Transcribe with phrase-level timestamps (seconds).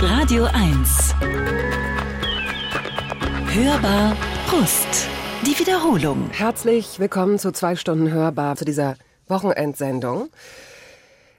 [0.00, 1.14] Radio 1.
[3.54, 4.16] Hörbar
[4.48, 5.08] Brust.
[5.46, 6.30] Die Wiederholung.
[6.32, 8.96] Herzlich willkommen zu zwei Stunden Hörbar, zu dieser
[9.28, 10.30] Wochenendsendung.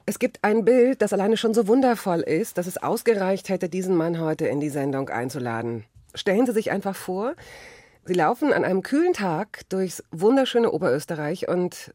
[0.05, 3.97] Es gibt ein Bild, das alleine schon so wundervoll ist, dass es ausgereicht hätte, diesen
[3.97, 5.83] Mann heute in die Sendung einzuladen.
[6.15, 7.33] Stellen Sie sich einfach vor,
[8.07, 11.93] Sie laufen an einem kühlen Tag durchs wunderschöne Oberösterreich und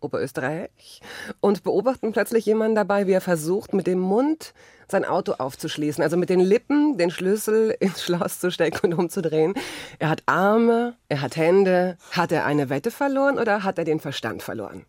[0.00, 1.00] Oberösterreich
[1.40, 4.54] und beobachten plötzlich jemanden dabei, wie er versucht, mit dem Mund
[4.86, 9.54] sein Auto aufzuschließen, also mit den Lippen den Schlüssel ins Schloss zu stecken und umzudrehen.
[9.98, 11.98] Er hat Arme, er hat Hände.
[12.12, 14.84] Hat er eine Wette verloren oder hat er den Verstand verloren?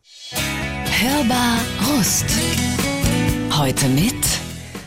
[0.85, 1.57] Hörbar
[1.89, 2.25] Rust.
[3.57, 4.23] Heute mit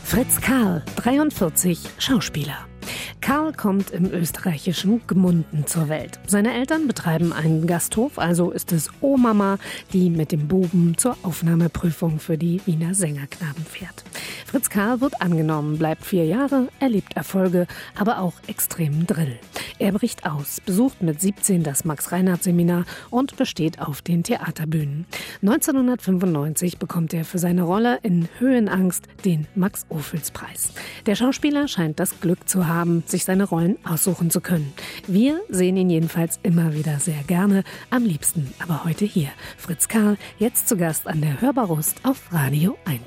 [0.05, 2.72] Fritz Karl, 43, Schauspieler.
[3.21, 6.19] Karl kommt im österreichischen Gmunden zur Welt.
[6.27, 9.57] Seine Eltern betreiben einen Gasthof, also ist es O-Mama,
[9.93, 14.03] die mit dem Buben zur Aufnahmeprüfung für die Wiener Sängerknaben fährt.
[14.45, 19.39] Fritz Karl wird angenommen, bleibt vier Jahre, erlebt Erfolge, aber auch extremen Drill.
[19.79, 25.05] Er bricht aus, besucht mit 17 das Max-Reinhardt-Seminar und besteht auf den Theaterbühnen.
[25.41, 30.73] 1995 bekommt er für seine Rolle in Höhenangst den Max-Ophüls-Preis.
[31.05, 32.72] Der Schauspieler scheint das Glück zu haben,
[33.05, 34.73] sich seine Rollen aussuchen zu können.
[35.07, 39.29] Wir sehen ihn jedenfalls immer wieder sehr gerne, am liebsten aber heute hier.
[39.57, 43.01] Fritz Karl, jetzt zu Gast an der Hörbarust auf Radio 1.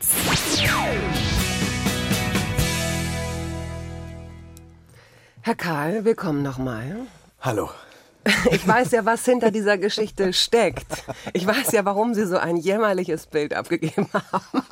[5.43, 6.97] Herr Karl, willkommen nochmal.
[7.41, 7.71] Hallo.
[8.51, 11.05] Ich weiß ja, was hinter dieser Geschichte steckt.
[11.33, 14.63] Ich weiß ja, warum Sie so ein jämmerliches Bild abgegeben haben.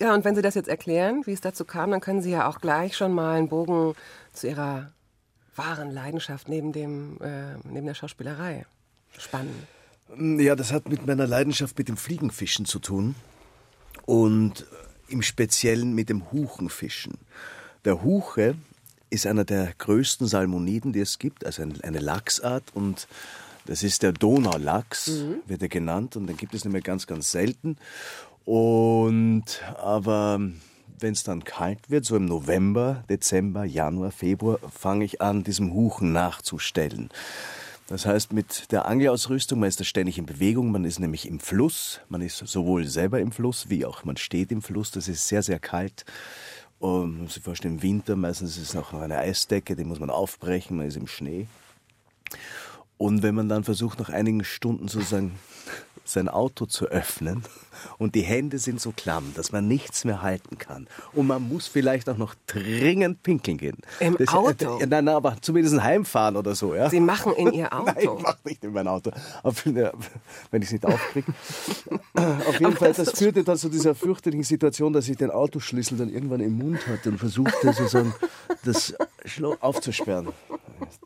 [0.00, 2.48] Ja, und wenn Sie das jetzt erklären, wie es dazu kam, dann können Sie ja
[2.48, 3.94] auch gleich schon mal einen Bogen
[4.32, 4.90] zu Ihrer
[5.56, 8.66] wahren Leidenschaft neben, dem, äh, neben der Schauspielerei
[9.18, 9.66] spannen.
[10.40, 13.14] Ja, das hat mit meiner Leidenschaft mit dem Fliegenfischen zu tun
[14.04, 14.66] und
[15.08, 17.18] im Speziellen mit dem Huchenfischen.
[17.84, 18.56] Der Huche
[19.14, 23.08] ist einer der größten Salmoniden, die es gibt, also eine Lachsart und
[23.66, 25.36] das ist der Donaulachs, mhm.
[25.46, 27.78] wird er genannt und den gibt es nicht mehr ganz, ganz selten.
[28.44, 30.38] Und aber
[30.98, 35.72] wenn es dann kalt wird, so im November, Dezember, Januar, Februar, fange ich an, diesem
[35.72, 37.08] Huchen nachzustellen.
[37.86, 41.38] Das heißt, mit der Angelausrüstung, man ist da ständig in Bewegung, man ist nämlich im
[41.38, 45.28] Fluss, man ist sowohl selber im Fluss, wie auch man steht im Fluss, das ist
[45.28, 46.04] sehr, sehr kalt.
[46.84, 50.76] Und man vorstellen, im Winter, meistens ist es noch eine Eisdecke, die muss man aufbrechen,
[50.76, 51.46] man ist im Schnee.
[52.98, 55.38] Und wenn man dann versucht, nach einigen Stunden sozusagen
[56.04, 57.42] sein Auto zu öffnen
[57.98, 60.86] und die Hände sind so klamm, dass man nichts mehr halten kann.
[61.12, 63.78] Und man muss vielleicht auch noch dringend pinkeln gehen.
[64.00, 64.78] Im das, Auto?
[64.78, 66.74] Äh, nein, nein, aber zumindest heimfahren oder so.
[66.74, 66.90] Ja?
[66.90, 67.86] Sie machen in Ihr Auto?
[67.86, 69.10] Nein, ich mache nicht in mein Auto.
[69.42, 71.32] Auf, wenn ich es nicht aufkriege.
[72.14, 76.08] Auf jeden Fall, das führte dann zu dieser fürchterlichen Situation, dass ich den Autoschlüssel dann
[76.08, 78.14] irgendwann im Mund hatte und versuchte sozusagen,
[78.64, 78.94] das
[79.60, 80.28] aufzusperren.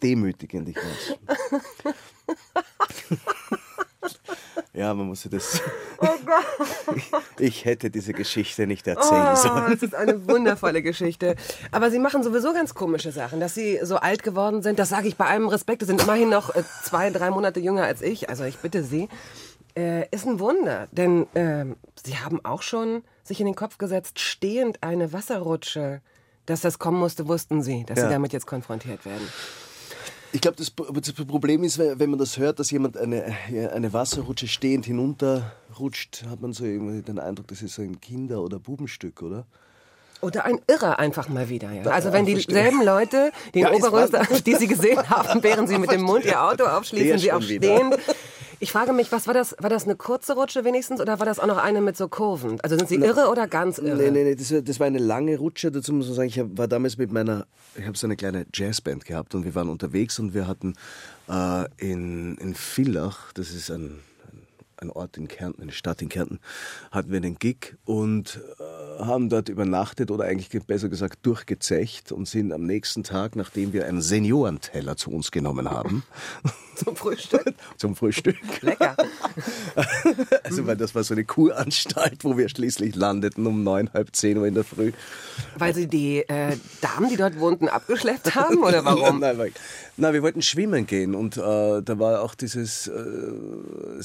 [0.03, 1.17] Demütigend, ich weiß.
[4.79, 5.61] Ja, man muss das.
[6.01, 7.23] Oh Gott.
[7.41, 9.73] Ich hätte diese Geschichte nicht erzählen oh, sollen.
[9.73, 11.35] Das ist eine wundervolle Geschichte.
[11.73, 14.79] Aber Sie machen sowieso ganz komische Sachen, dass Sie so alt geworden sind.
[14.79, 15.81] Das sage ich bei allem Respekt.
[15.83, 18.29] Sie sind immerhin noch äh, zwei, drei Monate jünger als ich.
[18.29, 19.09] Also ich bitte Sie.
[19.77, 21.65] Äh, ist ein Wunder, denn äh,
[22.05, 26.01] Sie haben auch schon sich in den Kopf gesetzt, stehend eine Wasserrutsche.
[26.47, 28.07] Dass das kommen musste, wussten Sie, dass ja.
[28.07, 29.29] Sie damit jetzt konfrontiert werden.
[30.33, 33.35] Ich glaube, das, das, Problem ist, wenn man das hört, dass jemand eine,
[33.73, 38.43] eine Wasserrutsche stehend hinunterrutscht, hat man so irgendwie den Eindruck, das ist so ein Kinder-
[38.43, 39.47] oder Bubenstück, oder?
[40.21, 41.73] Oder ein Irrer einfach mal wieder.
[41.73, 41.85] Ja.
[41.91, 45.93] Also wenn dieselben Leute, die in ja, Oberösterreich, die Sie gesehen haben, während Sie mit
[45.93, 47.95] dem Mund Ihr Auto aufschließen, Sie auch stehen,
[48.61, 49.55] ich frage mich, was war das?
[49.59, 52.61] War das eine kurze Rutsche wenigstens oder war das auch noch eine mit so Kurven?
[52.63, 53.97] Also sind Sie irre oder ganz irre?
[53.97, 55.71] Nee, nee, nee, das, das war eine lange Rutsche.
[55.71, 57.47] Dazu muss man sagen, ich war damals mit meiner,
[57.77, 60.75] ich habe so eine kleine Jazzband gehabt und wir waren unterwegs und wir hatten
[61.29, 64.01] äh, in, in Villach, das ist ein
[64.81, 66.41] ein Ort in Kärnten, eine Stadt in Kärnten,
[66.91, 72.29] hatten wir einen Gig und äh, haben dort übernachtet oder eigentlich besser gesagt durchgezecht und
[72.29, 76.03] sind am nächsten Tag, nachdem wir einen Seniorenteller zu uns genommen haben.
[76.85, 77.55] Zum Frühstück?
[77.77, 78.37] Zum Frühstück.
[78.61, 78.97] Lecker.
[80.45, 84.39] also, weil das war so eine Kuranstalt, wo wir schließlich landeten um neun, halb zehn
[84.39, 84.93] Uhr in der Früh.
[85.57, 89.19] Weil Sie die äh, Damen, die dort wohnten, abgeschleppt haben oder warum?
[89.19, 89.53] nein, nein,
[89.97, 94.03] nein, wir wollten schwimmen gehen und äh, da war auch dieses äh,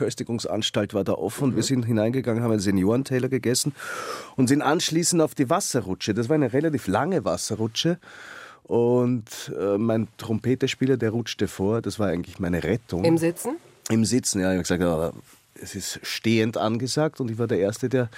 [0.00, 1.50] Seniorenverköstigungsanstalt war da offen.
[1.50, 1.56] Mhm.
[1.56, 3.72] Wir sind hineingegangen, haben einen Seniorenteller gegessen
[4.36, 6.14] und sind anschließend auf die Wasserrutsche.
[6.14, 7.98] Das war eine relativ lange Wasserrutsche.
[8.64, 11.82] Und äh, mein Trompetespieler, der rutschte vor.
[11.82, 13.04] Das war eigentlich meine Rettung.
[13.04, 13.56] Im Sitzen?
[13.88, 14.52] Im Sitzen, ja.
[14.52, 15.14] Ich habe gesagt,
[15.62, 18.08] es ist stehend angesagt und ich war der Erste, der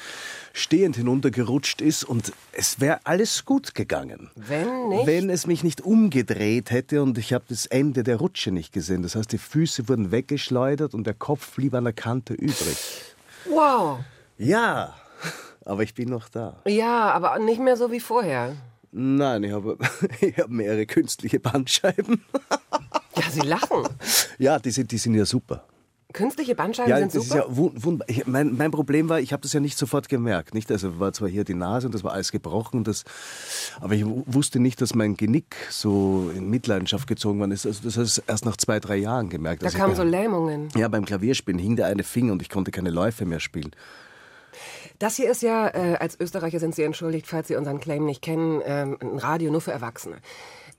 [0.53, 4.31] stehend hinuntergerutscht ist und es wäre alles gut gegangen.
[4.35, 5.07] Wenn nicht?
[5.07, 9.03] Wenn es mich nicht umgedreht hätte und ich habe das Ende der Rutsche nicht gesehen.
[9.03, 12.77] Das heißt, die Füße wurden weggeschleudert und der Kopf blieb an der Kante übrig.
[13.49, 14.01] Wow.
[14.39, 14.95] Ja,
[15.65, 16.61] aber ich bin noch da.
[16.67, 18.57] Ja, aber nicht mehr so wie vorher.
[18.93, 19.79] Nein, ich habe,
[20.21, 22.25] ich habe mehrere künstliche Bandscheiben.
[23.17, 23.89] Ja, Sie lachen.
[24.39, 25.65] Ja, die sind, die sind ja super.
[26.13, 27.41] Künstliche Bandscheiben Ja, sind das super.
[27.41, 28.09] ist ja wunderbar.
[28.09, 30.55] Ich, mein, mein Problem war, ich habe das ja nicht sofort gemerkt.
[30.55, 30.71] Nicht?
[30.71, 33.05] Also war zwar hier die Nase und das war alles gebrochen, das,
[33.81, 37.67] aber ich wu- wusste nicht, dass mein Genick so in Mitleidenschaft gezogen worden ist.
[37.67, 39.63] Also das habe ich erst nach zwei, drei Jahren gemerkt.
[39.63, 40.69] da ich kamen so Lähmungen.
[40.77, 43.71] Ja, beim Klavierspielen hing der eine Finger und ich konnte keine Läufe mehr spielen.
[44.99, 48.23] Das hier ist ja, äh, als Österreicher sind Sie entschuldigt, falls Sie unseren Claim nicht
[48.23, 50.17] kennen, ähm, ein Radio nur für Erwachsene.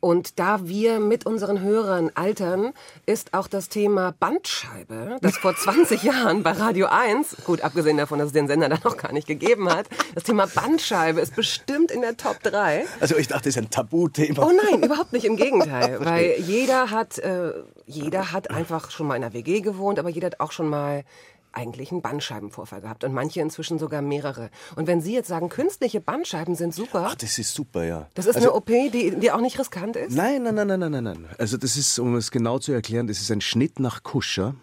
[0.03, 2.73] Und da wir mit unseren Hörern altern,
[3.05, 8.19] ist auch das Thema Bandscheibe, das vor 20 Jahren bei Radio 1, gut abgesehen davon,
[8.19, 11.89] dass es den Sender da noch gar nicht gegeben hat, das Thema Bandscheibe ist bestimmt
[11.89, 12.83] in der Top 3.
[12.99, 14.45] Also ich dachte, das ist ein Tabuthema.
[14.45, 15.97] Oh nein, überhaupt nicht, im Gegenteil.
[16.03, 17.53] Weil jeder hat, äh,
[17.85, 21.05] jeder hat einfach schon mal in einer WG gewohnt, aber jeder hat auch schon mal
[21.53, 24.49] eigentlich einen Bandscheibenvorfall gehabt und manche inzwischen sogar mehrere.
[24.75, 28.07] Und wenn Sie jetzt sagen, künstliche Bandscheiben sind super, Ach, das ist super, ja.
[28.13, 30.15] das ist also, eine OP, die, die auch nicht riskant ist?
[30.15, 31.25] Nein, nein, nein, nein, nein, nein, nein.
[31.37, 34.55] Also das ist, um es genau zu erklären, das ist ein Schnitt nach Kuscher.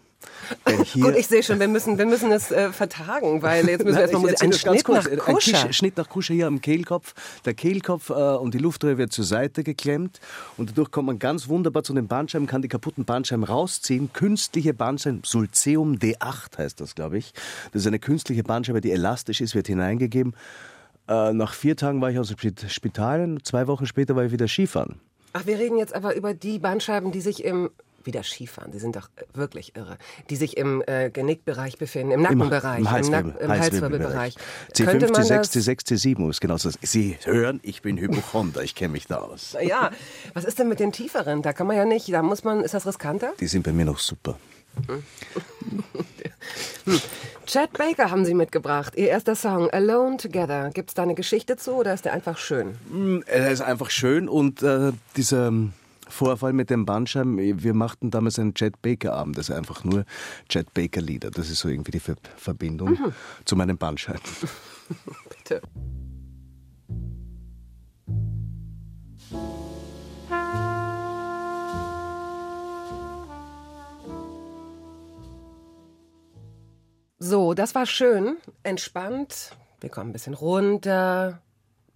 [0.94, 4.02] Gut, ich sehe schon, wir müssen, wir müssen es äh, vertagen, weil jetzt müssen wir
[4.08, 5.06] erstmal Musik- ein Schnitt nach kurz.
[5.06, 5.52] Ein Kuscher.
[5.66, 7.14] Kisch- Schnitt nach Kuscher hier am Kehlkopf.
[7.44, 10.20] Der Kehlkopf äh, und die Luftröhre wird zur Seite geklemmt
[10.56, 14.12] und dadurch kommt man ganz wunderbar zu den Bandscheiben, kann die kaputten Bandscheiben rausziehen.
[14.12, 17.32] Künstliche Bandscheiben, Sulceum D8 heißt das, glaube ich.
[17.72, 20.34] Das ist eine künstliche Bandscheibe, die elastisch ist, wird hineingegeben.
[21.08, 24.24] Äh, nach vier Tagen war ich aus dem Spit- Spital und zwei Wochen später war
[24.24, 25.00] ich wieder Skifahren.
[25.32, 27.70] Ach, wir reden jetzt aber über die Bandscheiben, die sich im
[28.04, 29.96] wieder Skifahren, die sind doch äh, wirklich irre,
[30.30, 34.34] die sich im äh, Genickbereich befinden, im Nackenbereich, Im, Nack- Halswirbel, im Halswirbelbereich.
[34.74, 36.78] C5, Könnte man C6, das, C6, C7 ist genau das.
[36.82, 39.56] Sie hören, ich bin Hypochonder, ich kenne mich da aus.
[39.62, 39.90] ja,
[40.34, 41.42] was ist denn mit den tieferen?
[41.42, 43.32] Da kann man ja nicht, da muss man, ist das riskanter?
[43.40, 44.38] Die sind bei mir noch super.
[47.46, 50.70] Chad Baker haben Sie mitgebracht, Ihr erster Song, Alone Together.
[50.72, 52.76] Gibt's da eine Geschichte zu oder ist der einfach schön?
[53.26, 55.72] Er ist einfach schön und äh, dieser ähm,
[56.10, 60.04] Vorfall mit den Bandscheiben, wir machten damals einen Chet Baker Abend, das ist einfach nur
[60.48, 61.30] Chet Baker Lieder.
[61.30, 62.98] Das ist so irgendwie die Ver Verbindung
[63.44, 64.20] zu meinen Bandscheiben.
[65.28, 65.62] Bitte.
[77.18, 79.52] So, das war schön, entspannt.
[79.80, 81.42] Wir kommen ein bisschen runter.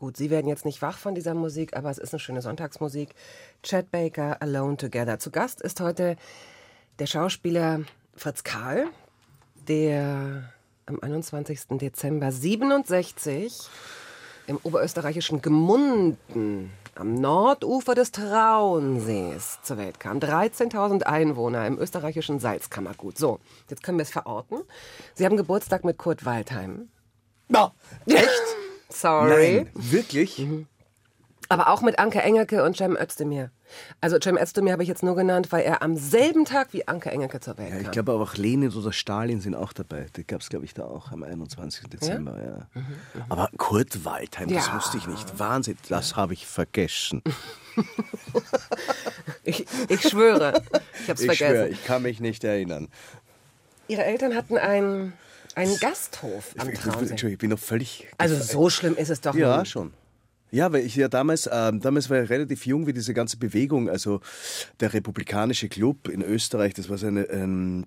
[0.05, 3.15] Gut, Sie werden jetzt nicht wach von dieser Musik, aber es ist eine schöne Sonntagsmusik.
[3.63, 5.19] Chad Baker, Alone Together.
[5.19, 6.17] Zu Gast ist heute
[6.99, 7.81] der Schauspieler
[8.15, 8.89] Fritz Karl,
[9.67, 10.53] der
[10.85, 11.79] am 21.
[11.81, 13.67] Dezember 67
[14.47, 20.19] im oberösterreichischen Gmunden am Nordufer des Traunsees zur Welt kam.
[20.19, 23.17] 13.000 Einwohner im österreichischen Salzkammergut.
[23.17, 23.41] So,
[23.71, 24.59] jetzt können wir es verorten.
[25.15, 26.91] Sie haben Geburtstag mit Kurt Waldheim.
[27.49, 27.73] Na,
[28.05, 28.54] echt?
[28.95, 29.65] Sorry.
[29.65, 30.47] Nein, wirklich?
[31.51, 33.51] Aber auch mit Anke Engelke und Cem Özdemir.
[34.01, 37.11] Also Cem Özdemir habe ich jetzt nur genannt, weil er am selben Tag wie Anke
[37.11, 37.93] Engelke zur Welt Ja, ich kam.
[37.93, 40.07] glaube aber auch Lenin oder Stalin sind auch dabei.
[40.17, 41.89] Die gab es, glaube ich, da auch am 21.
[41.89, 42.41] Dezember.
[42.75, 42.83] Ja?
[43.29, 44.75] Aber Kurt Waldheim, das Ja.
[44.77, 45.39] wusste ich nicht.
[45.39, 47.23] Wahnsinn, das habe ich vergessen.
[49.45, 50.63] Ich, ich schwöre,
[51.03, 51.37] ich habe es Ich vergessen.
[51.55, 52.89] schwöre, ich kann mich nicht erinnern.
[53.89, 55.13] Ihre Eltern hatten einen,
[55.55, 57.11] einen Gasthof am Traunsee.
[57.11, 59.71] Entschuldigung, ich bin noch völlig Also so schlimm ist es doch Ja, nicht.
[59.71, 59.93] schon.
[60.51, 63.89] Ja, weil ich ja damals, ähm, damals war ich relativ jung, wie diese ganze Bewegung,
[63.91, 64.21] also
[64.79, 67.87] der Republikanische Club in Österreich, das war so eine, ähm,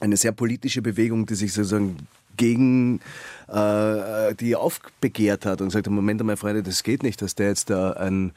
[0.00, 1.96] eine sehr politische Bewegung, die sich sozusagen
[2.36, 3.00] gegen
[3.48, 7.48] äh, die aufbegehrt hat und gesagt hat, Moment einmal, Freunde, das geht nicht, dass der
[7.48, 8.32] jetzt da ein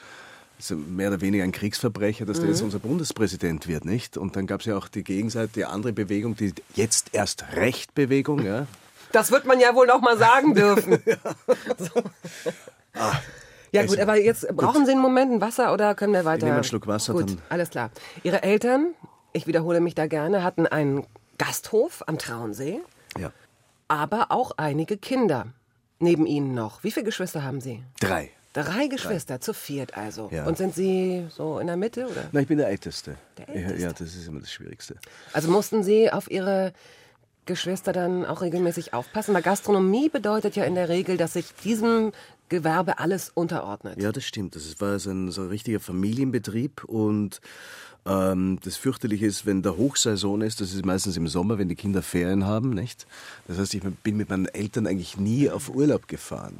[0.61, 4.15] also mehr oder weniger ein Kriegsverbrecher, dass der jetzt unser Bundespräsident wird, nicht?
[4.17, 8.43] Und dann gab es ja auch die Gegenseite, die andere Bewegung, die jetzt erst Recht-Bewegung,
[8.45, 8.67] ja.
[9.11, 10.99] Das wird man ja wohl noch mal sagen dürfen.
[11.77, 12.01] So.
[13.73, 16.43] Ja gut, also, aber jetzt brauchen Sie einen Moment ein Wasser oder können wir weiter?
[16.45, 17.89] nehme einen Schluck Wasser, Gut, dann- alles klar.
[18.21, 18.93] Ihre Eltern,
[19.31, 22.81] ich wiederhole mich da gerne, hatten einen Gasthof am Traunsee,
[23.17, 23.31] ja.
[23.87, 25.47] aber auch einige Kinder
[25.99, 26.83] neben Ihnen noch.
[26.83, 27.81] Wie viele Geschwister haben Sie?
[28.01, 28.31] Drei.
[28.53, 30.29] Drei Geschwister, zu viert also.
[30.31, 30.45] Ja.
[30.45, 32.25] Und sind Sie so in der Mitte oder?
[32.33, 33.15] Na, ich bin der Älteste.
[33.37, 33.81] Der Ja, Älteste.
[33.83, 34.95] Ja, das ist immer das Schwierigste.
[35.31, 36.73] Also mussten Sie auf Ihre
[37.45, 39.33] Geschwister dann auch regelmäßig aufpassen?
[39.33, 42.11] Weil Gastronomie bedeutet ja in der Regel, dass sich diesem
[42.49, 44.01] Gewerbe alles unterordnet.
[44.01, 44.55] Ja, das stimmt.
[44.55, 47.39] Das war so ein, so ein richtiger Familienbetrieb und
[48.05, 51.75] ähm, das fürchterliche ist, wenn der Hochsaison ist, das ist meistens im Sommer, wenn die
[51.75, 53.07] Kinder Ferien haben, nicht?
[53.47, 56.57] Das heißt, ich bin mit meinen Eltern eigentlich nie auf Urlaub gefahren.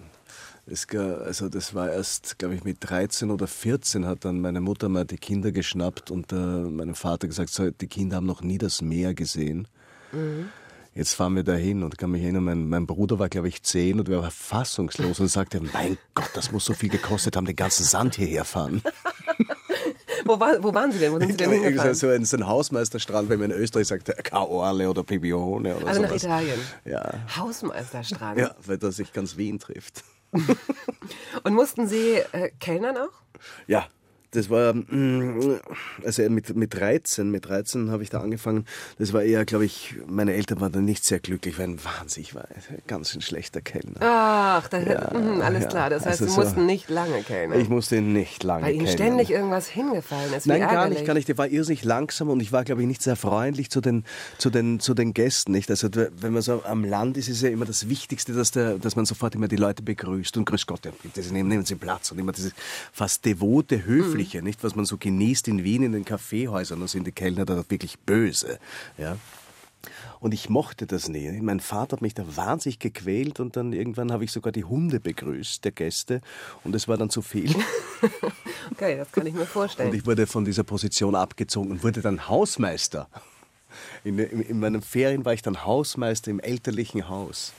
[0.68, 4.90] Es, also das war erst, glaube ich, mit 13 oder 14 hat dann meine Mutter
[4.90, 8.58] mal die Kinder geschnappt und äh, meinem Vater gesagt, so, die Kinder haben noch nie
[8.58, 9.68] das Meer gesehen.
[10.12, 10.50] Mhm.
[10.94, 14.00] Jetzt fahren wir dahin und kann mich erinnern, mein, mein Bruder war, glaube ich, zehn
[14.00, 17.56] und wir waren fassungslos und sagte, mein Gott, das muss so viel gekostet haben, den
[17.56, 18.82] ganzen Sand hierher fahren.
[20.26, 21.14] wo, war, wo, waren Sie denn?
[21.14, 21.96] Wo sind Sie denn hingefahren?
[21.96, 26.02] So ein, so ein Hausmeisterstrand, wenn man in Österreich sagt, Kaorle oder Pibione oder Also
[26.02, 26.24] sowas.
[26.24, 26.60] nach Italien?
[26.84, 27.14] Ja.
[27.38, 28.38] Hausmeisterstrand?
[28.38, 30.04] Ja, weil da sich ganz Wien trifft.
[31.44, 33.22] Und mussten Sie äh, Kellnern auch?
[33.68, 33.88] Ja,
[34.32, 35.60] das war, mm,
[36.06, 38.66] also mit, mit 13, mit 13 habe ich da angefangen.
[38.98, 42.24] Das war eher, glaube ich, meine Eltern waren da nicht sehr glücklich, weil ein Wahnsinn,
[42.24, 42.48] ich war
[42.88, 44.00] ganz ein schlechter Kellner.
[44.00, 45.70] Ach, da, ja, mh, alles ja.
[45.70, 45.90] klar.
[45.90, 47.60] Das heißt, also Sie mussten nicht lange kellnern.
[47.60, 49.06] Ich musste nicht lange Weil Ihnen kellnern.
[49.06, 50.48] ständig irgendwas hingefallen ist.
[50.48, 51.28] Nein, gar nicht, gar nicht.
[51.28, 54.06] Der war irrsinnig langsam und ich war, glaube ich, nicht sehr freundlich zu den,
[54.38, 55.52] zu den, zu den Gästen.
[55.52, 55.70] Nicht?
[55.70, 58.78] Also, wenn man so am Land ist, ist es ja immer das Wichtigste, dass, der,
[58.78, 61.76] dass man sofort immer die Leute begrüßt und grüß Gott, ja, bitte, nehmen, nehmen Sie
[61.76, 62.54] Platz und immer dieses
[62.94, 64.21] fast devote, höfliche, mhm.
[64.42, 64.64] Nicht?
[64.64, 68.00] Was man so genießt in Wien in den Kaffeehäusern, da sind die Kellner da wirklich
[68.00, 68.60] böse.
[68.98, 69.18] Ja.
[70.20, 71.32] Und ich mochte das nie.
[71.42, 75.00] Mein Vater hat mich da wahnsinnig gequält und dann irgendwann habe ich sogar die Hunde
[75.00, 76.22] begrüßt, der Gäste.
[76.64, 77.56] Und es war dann zu viel.
[78.72, 79.90] okay, das kann ich mir vorstellen.
[79.90, 83.08] Und ich wurde von dieser Position abgezogen und wurde dann Hausmeister.
[84.04, 87.54] In, in, in meinen Ferien war ich dann Hausmeister im elterlichen Haus.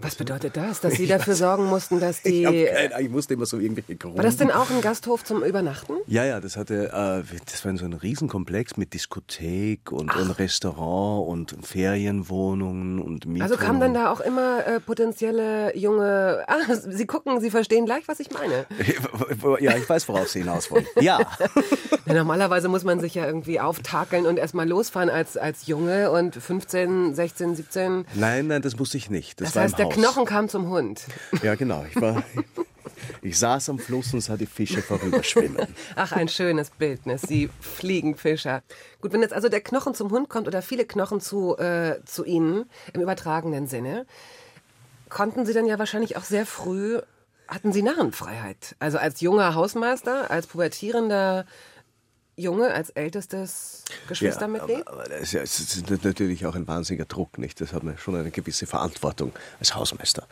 [0.00, 0.80] Was bedeutet das?
[0.80, 2.44] Dass Sie dafür sorgen mussten, dass die.
[2.44, 4.18] Ich, keine, ich musste immer so irgendwelche Gründe.
[4.18, 5.94] War das denn auch ein Gasthof zum Übernachten?
[6.06, 11.28] Ja, ja, das hatte, äh, das war so ein Riesenkomplex mit Diskothek und, und Restaurant
[11.28, 13.42] und Ferienwohnungen und Mietwohnungen.
[13.42, 16.44] Also kamen dann da auch immer äh, potenzielle junge.
[16.46, 18.66] Ah, Sie gucken, Sie verstehen gleich, was ich meine.
[19.60, 20.86] ja, ich weiß, worauf Sie hinaus wollen.
[21.00, 21.20] Ja.
[22.06, 22.14] ja.
[22.14, 27.14] Normalerweise muss man sich ja irgendwie auftakeln und erstmal losfahren als, als Junge und 15,
[27.14, 28.04] 16, 17.
[28.14, 29.40] Nein, nein, das musste ich nicht.
[29.40, 31.02] Das, das heißt, der Knochen kam zum Hund.
[31.42, 31.84] Ja, genau.
[31.88, 32.22] Ich, war,
[33.22, 35.66] ich saß am Fluss und sah die Fische vorüberschwimmen.
[35.96, 37.22] Ach, ein schönes Bildnis.
[37.22, 38.62] Sie Fliegenfischer.
[39.00, 42.24] Gut, wenn jetzt also der Knochen zum Hund kommt oder viele Knochen zu, äh, zu
[42.24, 44.06] Ihnen im übertragenen Sinne,
[45.08, 47.00] konnten Sie dann ja wahrscheinlich auch sehr früh,
[47.46, 48.76] hatten Sie Narrenfreiheit.
[48.78, 51.46] Also als junger Hausmeister, als pubertierender
[52.38, 54.78] Junge als ältestes Geschwistermitglied?
[54.78, 57.60] Ja, aber, das, ist natürlich auch ein wahnsinniger Druck, nicht?
[57.60, 60.26] Das hat man schon eine gewisse Verantwortung als Hausmeister.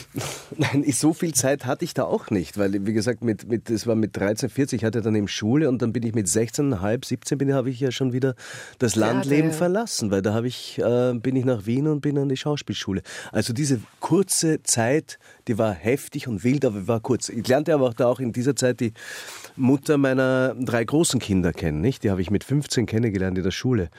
[0.56, 3.86] Nein, so viel Zeit hatte ich da auch nicht, weil, wie gesagt, mit, mit, das
[3.86, 7.06] war mit 13, 14, ich hatte dann eben Schule und dann bin ich mit 16,5,
[7.06, 8.34] 17 bin, habe ich ja schon wieder
[8.78, 12.16] das Landleben ja, verlassen, weil da habe ich, äh, bin ich nach Wien und bin
[12.16, 13.02] an die Schauspielschule.
[13.30, 15.18] Also diese kurze Zeit,
[15.48, 17.28] die war heftig und wild, aber war kurz.
[17.28, 18.94] Ich lernte aber auch da auch in dieser Zeit die
[19.56, 22.04] Mutter meiner drei großen Kinder kennen, nicht?
[22.04, 23.90] Die habe ich mit 15 kennengelernt in der Schule.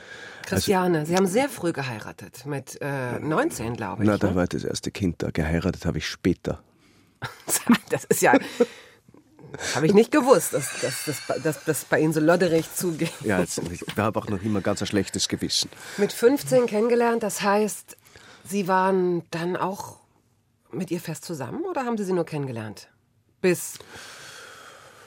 [0.46, 4.10] Christiane, also, Sie haben sehr früh geheiratet, mit äh, 19, glaube ich.
[4.10, 4.36] Na, da ne?
[4.36, 5.30] war das erste Kind da.
[5.32, 6.62] Geheiratet habe ich später.
[7.90, 8.34] das ist ja.
[9.76, 13.12] Habe ich nicht gewusst, dass, das bei Ihnen so lodderig zugeht.
[13.24, 15.70] Ja, jetzt, ich habe auch noch immer ganz ein schlechtes Gewissen.
[15.98, 17.96] Mit 15 kennengelernt, das heißt,
[18.46, 20.00] Sie waren dann auch
[20.72, 22.90] mit ihr fest zusammen oder haben Sie sie nur kennengelernt?
[23.42, 23.78] Bis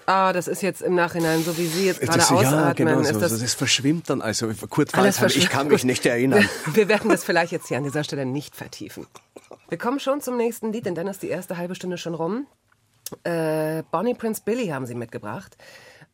[0.06, 2.60] Ah, das ist jetzt im Nachhinein, so wie Sie jetzt gerade das, ausatmen.
[2.60, 3.18] Ja, genau so.
[3.18, 4.22] das, das verschwimmt dann.
[4.22, 4.92] Also kurz
[5.34, 6.48] ich kann mich nicht erinnern.
[6.66, 9.06] Wir, wir werden das vielleicht jetzt hier an dieser Stelle nicht vertiefen.
[9.68, 12.46] Wir kommen schon zum nächsten Lied, denn dann ist die erste halbe Stunde schon rum.
[13.24, 15.56] Äh, Bonnie Prince Billy haben Sie mitgebracht.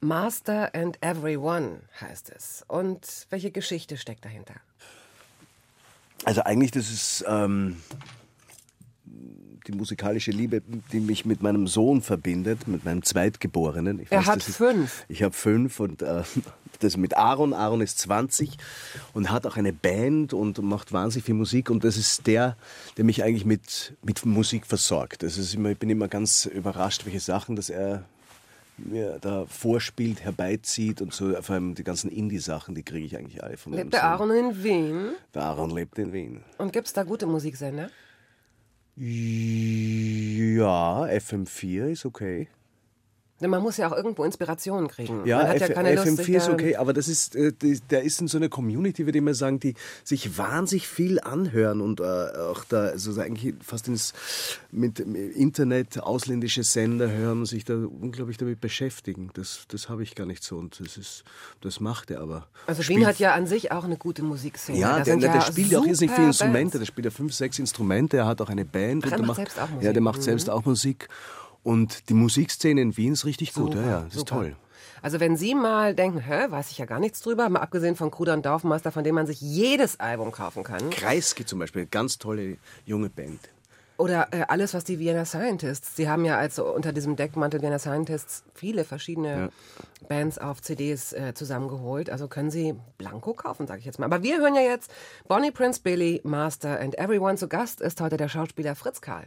[0.00, 2.64] Master and Everyone heißt es.
[2.68, 4.54] Und welche Geschichte steckt dahinter?
[6.24, 7.76] Also eigentlich, das ist ähm,
[9.72, 10.62] die musikalische Liebe,
[10.92, 14.00] die mich mit meinem Sohn verbindet, mit meinem Zweitgeborenen.
[14.00, 15.00] Ich er weiß, hat fünf.
[15.00, 16.22] Ist, ich habe fünf und äh,
[16.80, 17.52] das mit Aaron.
[17.52, 18.56] Aaron ist 20
[19.12, 22.56] und hat auch eine Band und macht wahnsinnig viel Musik und das ist der,
[22.96, 25.22] der mich eigentlich mit, mit Musik versorgt.
[25.22, 28.04] Das ist immer, ich bin immer ganz überrascht, welche Sachen, dass er
[28.78, 33.42] mir da vorspielt, herbeizieht und so, vor allem die ganzen Indie-Sachen, die kriege ich eigentlich
[33.42, 35.10] alle von Lebt der Aaron in Wien?
[35.34, 36.42] Der Aaron lebt in Wien.
[36.58, 37.90] Und gibt es da gute Musiksender?
[38.94, 40.64] Ja,
[41.04, 42.48] FM4 ist okay.
[43.48, 45.26] Man muss ja auch irgendwo Inspirationen kriegen.
[45.26, 47.52] Ja, man hat F ja keine FM4 Lust, ist okay, aber das ist, äh,
[47.90, 51.80] der ist in so einer Community, würde ich mal sagen, die sich wahnsinnig viel anhören
[51.80, 54.12] und äh, auch da, also eigentlich fast ins
[54.70, 59.30] mit Internet ausländische Sender hören und sich da unglaublich damit beschäftigen.
[59.34, 61.24] Das, das habe ich gar nicht so und das ist,
[61.60, 62.46] das macht er aber.
[62.66, 64.78] Also Wien hat ja an sich auch eine gute Musikszene.
[64.78, 66.58] ja, Da der, der, ja spielt ja auch irrsinnig viele Instrumente.
[66.58, 66.78] Bands.
[66.78, 68.16] Der spielt ja fünf, sechs Instrumente.
[68.16, 69.04] Er hat auch eine Band.
[69.04, 69.84] Er der macht selbst auch Musik.
[69.84, 70.22] Ja, der macht Mhm.
[70.22, 71.08] selbst auch Musik.
[71.62, 73.72] Und die Musikszene in Wien ist richtig gut.
[73.72, 74.56] Super, ja, ja, das ist toll.
[75.00, 78.10] Also wenn Sie mal denken, hä, weiß ich ja gar nichts drüber, mal abgesehen von
[78.10, 80.90] Kruder und Dorfmeister, von dem man sich jedes Album kaufen kann.
[80.90, 83.40] Kreisky zum Beispiel, ganz tolle junge Band.
[83.98, 87.78] Oder äh, alles, was die Vienna Scientists, sie haben ja also unter diesem Deckmantel Vienna
[87.78, 89.50] Scientists viele verschiedene
[90.08, 92.10] Bands auf CDs äh, zusammengeholt.
[92.10, 94.06] Also können Sie Blanco kaufen, sage ich jetzt mal.
[94.06, 94.90] Aber wir hören ja jetzt
[95.28, 97.36] Bonnie Prince Billy, Master and Everyone.
[97.36, 99.26] Zu Gast ist heute der Schauspieler Fritz Karl.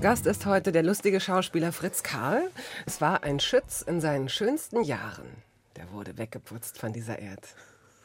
[0.00, 2.50] Gast ist heute der lustige Schauspieler Fritz Karl.
[2.86, 5.28] Es war ein Schütz in seinen schönsten Jahren.
[5.76, 7.42] Der wurde weggeputzt von dieser Erde.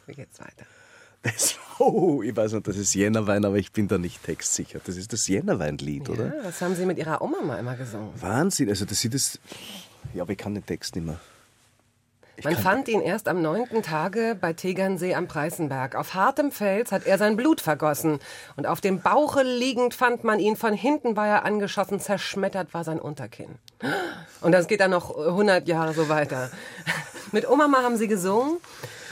[0.05, 0.65] Wie geht's weiter?
[1.23, 4.81] Das, oh, ich weiß nicht, das ist Jännerwein, aber ich bin da nicht textsicher.
[4.83, 6.35] Das ist das Jännerwein-Lied, oder?
[6.35, 8.09] Ja, das haben Sie mit Ihrer Oma mal immer gesungen.
[8.21, 9.39] Wahnsinn, also das sieht es.
[10.13, 11.19] Ja, aber ich kann den Text nicht mehr.
[12.45, 15.95] Man fand ihn erst am neunten Tage bei Tegernsee am Preißenberg.
[15.95, 18.19] Auf hartem Fels hat er sein Blut vergossen.
[18.55, 20.55] Und auf dem Bauche liegend fand man ihn.
[20.55, 23.55] Von hinten war er angeschossen, zerschmettert war sein Unterkinn.
[24.41, 26.51] Und das geht dann noch 100 Jahre so weiter.
[27.31, 28.57] Mit Omama haben sie gesungen.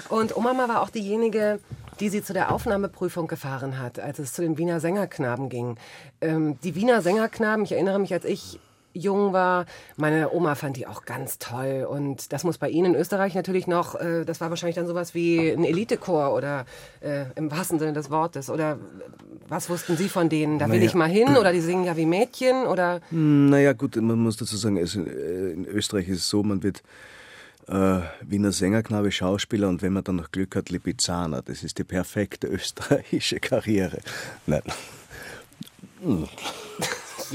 [0.10, 1.60] Und Omama war auch diejenige,
[2.00, 5.78] die sie zu der Aufnahmeprüfung gefahren hat, als es zu den Wiener Sängerknaben ging.
[6.22, 8.60] Ähm, die Wiener Sängerknaben, ich erinnere mich, als ich
[8.94, 9.66] jung war,
[9.98, 11.86] meine Oma fand die auch ganz toll.
[11.90, 15.14] Und das muss bei Ihnen in Österreich natürlich noch, äh, das war wahrscheinlich dann sowas
[15.14, 16.66] wie ein Elitechor oder
[17.02, 18.50] äh, im wahrsten Sinne des Wortes.
[18.50, 18.78] Oder äh,
[19.48, 20.60] was wussten Sie von denen?
[20.60, 20.86] Da will Naja.
[20.90, 23.02] ich mal hin oder die singen ja wie Mädchen oder...
[23.12, 26.82] Naja, gut, man muss dazu sagen, also äh, in Österreich ist es so, man wird
[27.68, 31.42] äh, Wiener Sängerknabe, Schauspieler und wenn man dann noch Glück hat, Lipizzaner.
[31.42, 34.00] Das ist die perfekte österreichische Karriere.
[34.46, 34.64] Nein.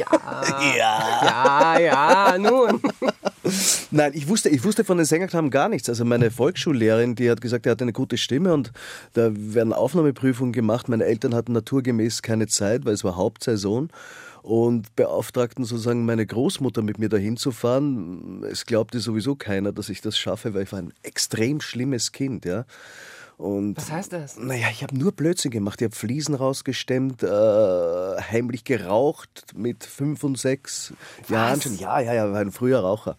[0.76, 2.80] Ja, ja, ja, nun.
[3.90, 5.88] Nein, ich wusste, ich wusste von den Sängerknaben gar nichts.
[5.88, 8.72] Also meine Volksschullehrerin, die hat gesagt, er hat eine gute Stimme und
[9.14, 10.88] da werden Aufnahmeprüfungen gemacht.
[10.88, 13.90] Meine Eltern hatten naturgemäß keine Zeit, weil es war Hauptsaison
[14.42, 18.44] und beauftragten sozusagen meine Großmutter mit mir dahin zu fahren.
[18.50, 22.44] Es glaubte sowieso keiner, dass ich das schaffe, weil ich war ein extrem schlimmes Kind,
[22.44, 22.64] ja.
[23.38, 24.36] Und Was heißt das?
[24.36, 25.80] naja, ich habe nur Blödsinn gemacht.
[25.80, 30.92] Ich habe Fliesen rausgestemmt, äh, heimlich geraucht mit fünf und sechs
[31.28, 31.78] Jahren schon.
[31.78, 33.16] Ja, ja, ja, war ein früher Raucher.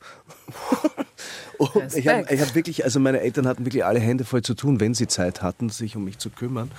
[1.58, 4.82] und ich habe hab wirklich, also meine Eltern hatten wirklich alle Hände voll zu tun,
[4.82, 6.70] wenn sie Zeit hatten, sich um mich zu kümmern.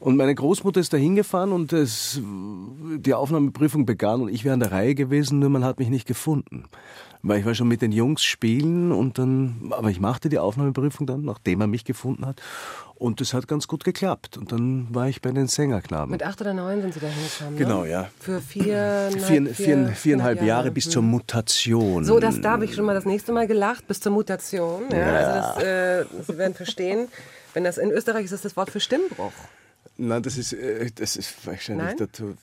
[0.00, 4.60] Und meine Großmutter ist da hingefahren und es, die Aufnahmeprüfung begann und ich wäre an
[4.60, 6.64] der Reihe gewesen, nur man hat mich nicht gefunden.
[7.22, 11.06] Weil ich war schon mit den Jungs spielen und dann, aber ich machte die Aufnahmeprüfung
[11.06, 12.40] dann, nachdem er mich gefunden hat.
[13.00, 14.36] Und das hat ganz gut geklappt.
[14.36, 16.10] Und dann war ich bei den Sängerknaben.
[16.10, 17.90] Mit acht oder neun sind Sie da hingekommen, Genau, ne?
[17.90, 18.10] ja.
[18.20, 22.04] Für vier, Vier, vier, viereinhalb Jahre bis zur Mutation.
[22.04, 24.82] So, das, da habe ich schon mal das nächste Mal gelacht, bis zur Mutation.
[24.92, 27.08] Ja, Also das, äh, Sie werden verstehen,
[27.54, 29.32] wenn das in Österreich ist, ist das Wort für Stimmbruch.
[29.96, 31.96] Nein, das ist, äh, das ist wahrscheinlich Nein?
[31.96, 32.36] dazu.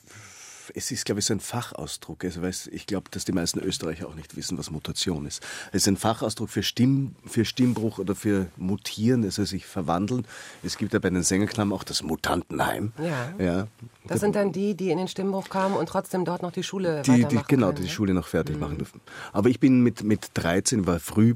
[0.74, 2.24] Es ist, glaube ich, so ein Fachausdruck.
[2.24, 5.42] Also, ich glaube, dass die meisten Österreicher auch nicht wissen, was Mutation ist.
[5.72, 10.26] Es ist ein Fachausdruck für, Stimm, für Stimmbruch oder für Mutieren, also sich verwandeln.
[10.62, 12.92] Es gibt ja bei den Sängerknaben auch das Mutantenheim.
[12.98, 13.32] Ja.
[13.38, 13.66] ja.
[14.06, 17.02] Das sind dann die, die in den Stimmbruch kamen und trotzdem dort noch die Schule
[17.02, 17.94] Die, die, genau, können, die die ne?
[17.94, 19.00] Schule noch fertig machen dürfen.
[19.32, 21.34] Aber ich bin mit, mit 13, war früh,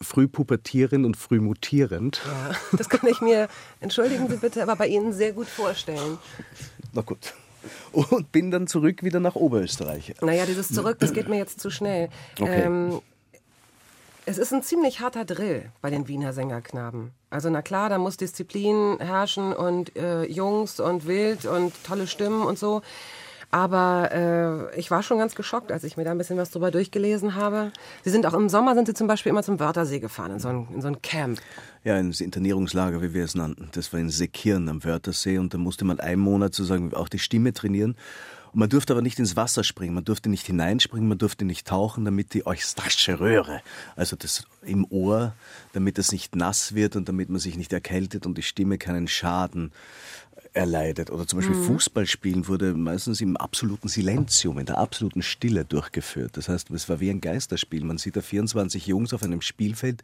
[0.00, 2.20] früh pubertierend und früh mutierend.
[2.26, 3.48] Ja, das kann ich mir,
[3.80, 6.18] entschuldigen Sie bitte, aber bei Ihnen sehr gut vorstellen.
[6.92, 7.34] Na gut.
[7.92, 10.14] Und bin dann zurück wieder nach Oberösterreich.
[10.20, 12.08] Naja, dieses Zurück, das geht mir jetzt zu schnell.
[12.40, 12.62] Okay.
[12.62, 13.00] Ähm,
[14.28, 17.12] es ist ein ziemlich harter Drill bei den Wiener Sängerknaben.
[17.30, 22.42] Also na klar, da muss Disziplin herrschen und äh, Jungs und wild und tolle Stimmen
[22.42, 22.82] und so.
[23.50, 24.10] Aber
[24.72, 27.34] äh, ich war schon ganz geschockt, als ich mir da ein bisschen was drüber durchgelesen
[27.36, 27.72] habe.
[28.04, 30.48] Sie sind auch im Sommer sind Sie zum Beispiel immer zum Wörthersee gefahren, in so
[30.48, 31.40] ein, in so ein Camp.
[31.84, 33.68] Ja, ins Internierungslager, wie wir es nannten.
[33.72, 37.20] Das war in Seekirn am Wörthersee und da musste man einen Monat sozusagen auch die
[37.20, 37.96] Stimme trainieren.
[38.52, 41.66] Und man durfte aber nicht ins Wasser springen, man durfte nicht hineinspringen, man durfte nicht
[41.66, 43.60] tauchen, damit die eustachische Röhre,
[43.96, 45.34] also das im Ohr,
[45.74, 49.08] damit das nicht nass wird und damit man sich nicht erkältet und die Stimme keinen
[49.08, 49.72] Schaden
[50.56, 51.10] erleidet.
[51.10, 56.36] Oder zum Beispiel Fußballspielen wurde meistens im absoluten Silenzium, in der absoluten Stille durchgeführt.
[56.36, 57.84] Das heißt, es war wie ein Geisterspiel.
[57.84, 60.02] Man sieht da 24 Jungs auf einem Spielfeld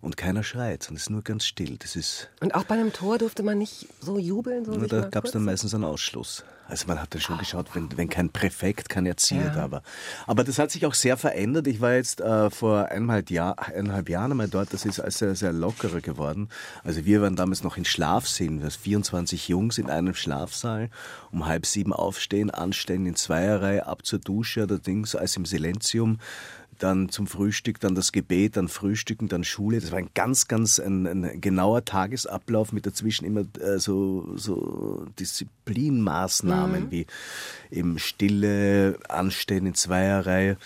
[0.00, 1.76] und keiner schreit, sondern es ist nur ganz still.
[1.78, 4.64] Das ist, Und auch bei einem Tor durfte man nicht so jubeln.
[4.64, 6.44] So sich da gab es dann meistens einen Ausschluss.
[6.66, 9.54] Also man hat dann schon geschaut, wenn, wenn kein Präfekt, kein Erzieher Ja.
[9.54, 9.82] da war.
[10.26, 11.66] Aber das hat sich auch sehr verändert.
[11.66, 14.72] Ich war jetzt äh, vor eineinhalb, Jahr, eineinhalb Jahren einmal dort.
[14.72, 16.48] Das ist alles sehr, sehr lockerer geworden.
[16.82, 18.58] Also wir waren damals noch in Schlafsälen.
[18.58, 20.88] Wir waren 24 Jungs in einem Schlafsaal.
[21.30, 26.18] Um halb sieben aufstehen, anstellen in Zweierreihe, ab zur Dusche oder Dings, als im Silenzium.
[26.78, 29.80] Dann zum Frühstück, dann das Gebet, dann Frühstücken, dann Schule.
[29.80, 35.06] Das war ein ganz, ganz ein, ein genauer Tagesablauf mit dazwischen immer äh, so, so
[35.18, 37.06] Disziplinmaßnahmen wie
[37.70, 40.56] eben Stille, Anstehen in Zweierreihe.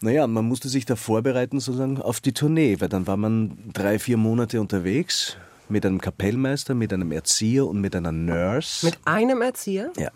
[0.00, 3.98] Naja, man musste sich da vorbereiten sozusagen auf die Tournee, weil dann war man drei,
[4.00, 5.36] vier Monate unterwegs
[5.68, 8.84] mit einem Kapellmeister, mit einem Erzieher und mit einer Nurse.
[8.84, 9.92] Mit einem Erzieher?
[9.96, 10.10] Ja.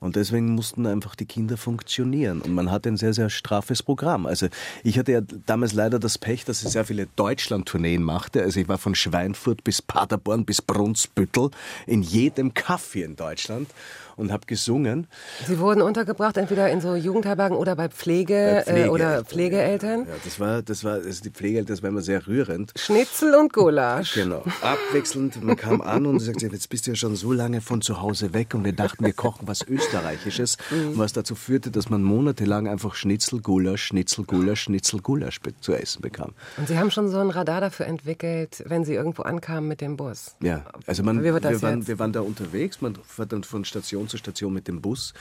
[0.00, 2.40] Und deswegen mussten einfach die Kinder funktionieren.
[2.40, 4.26] Und man hatte ein sehr, sehr straffes Programm.
[4.26, 4.48] Also
[4.82, 8.42] ich hatte ja damals leider das Pech, dass ich sehr viele Deutschland-Tourneen machte.
[8.42, 11.50] Also ich war von Schweinfurt bis Paderborn bis Brunsbüttel
[11.86, 13.68] in jedem Kaffee in Deutschland
[14.16, 15.06] und habe gesungen.
[15.46, 20.06] Sie wurden untergebracht, entweder in so Jugendherbergen oder bei Pflege, Äh, Äh, oder Pflegeeltern.
[20.06, 22.72] Ja, das war, das war, also die Pflegeeltern, das war immer sehr rührend.
[22.76, 24.14] Schnitzel und Gulasch.
[24.14, 24.42] Genau.
[24.62, 28.00] Abwechselnd, man kam an und sagte, jetzt bist du ja schon so lange von zu
[28.00, 30.56] Hause weg und wir dachten, wir kochen was Österreichisches,
[30.94, 36.02] was dazu führte, dass man monatelang einfach Schnitzel, Gulasch, Schnitzel, Gulasch, Schnitzel, Gulasch zu essen
[36.02, 36.32] bekam.
[36.56, 39.96] Und Sie haben schon so ein Radar dafür entwickelt, wenn Sie irgendwo ankamen mit dem
[39.96, 40.36] Bus.
[40.42, 41.88] Ja, also man, wir, waren, jetzt?
[41.88, 45.14] wir waren da unterwegs, man fährt dann von Station zu Station mit dem Bus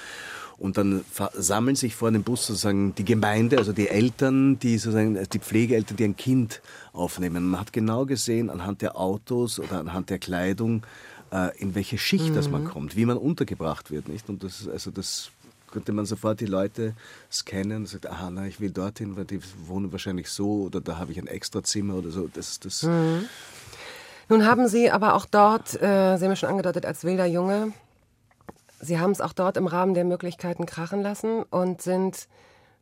[0.57, 5.17] und dann sammeln sich vor dem Bus sozusagen die Gemeinde, also die Eltern, die sozusagen,
[5.17, 6.61] also die Pflegeeltern, die ein Kind
[6.93, 7.49] aufnehmen.
[7.49, 10.85] Man hat genau gesehen anhand der Autos oder anhand der Kleidung,
[11.31, 12.53] äh, in welche Schicht das Mhm.
[12.53, 14.29] man kommt, wie man untergebracht wird, nicht?
[14.29, 15.29] Und das, also das
[15.71, 16.95] konnte man sofort die Leute
[17.31, 20.97] scannen und sagt, aha, na, ich will dorthin, weil die wohnen wahrscheinlich so oder da
[20.97, 22.27] habe ich ein Extrazimmer oder so.
[22.33, 23.25] Das, das, Mhm.
[24.31, 27.73] Nun haben Sie aber auch dort, äh, Sie haben ja schon angedeutet, als wilder Junge,
[28.81, 32.27] Sie haben es auch dort im Rahmen der Möglichkeiten krachen lassen und sind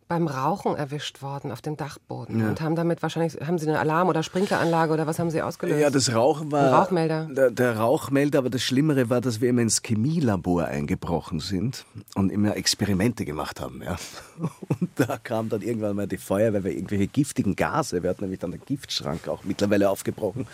[0.07, 4.07] beim Rauchen erwischt worden auf dem Dachboden und haben damit wahrscheinlich, haben Sie eine Alarm-
[4.07, 5.81] oder Sprinkleranlage oder was haben Sie ausgelöst?
[5.81, 6.67] Ja, das Rauchen war.
[6.67, 7.27] Ein Rauchmelder.
[7.29, 12.31] Der, der Rauchmelder, aber das Schlimmere war, dass wir immer ins Chemielabor eingebrochen sind und
[12.31, 13.81] immer Experimente gemacht haben.
[13.83, 13.97] Ja.
[14.79, 18.39] Und da kam dann irgendwann mal die Feuerwehr, weil irgendwelche giftigen Gase, wir hatten nämlich
[18.39, 20.47] dann den Giftschrank auch mittlerweile aufgebrochen,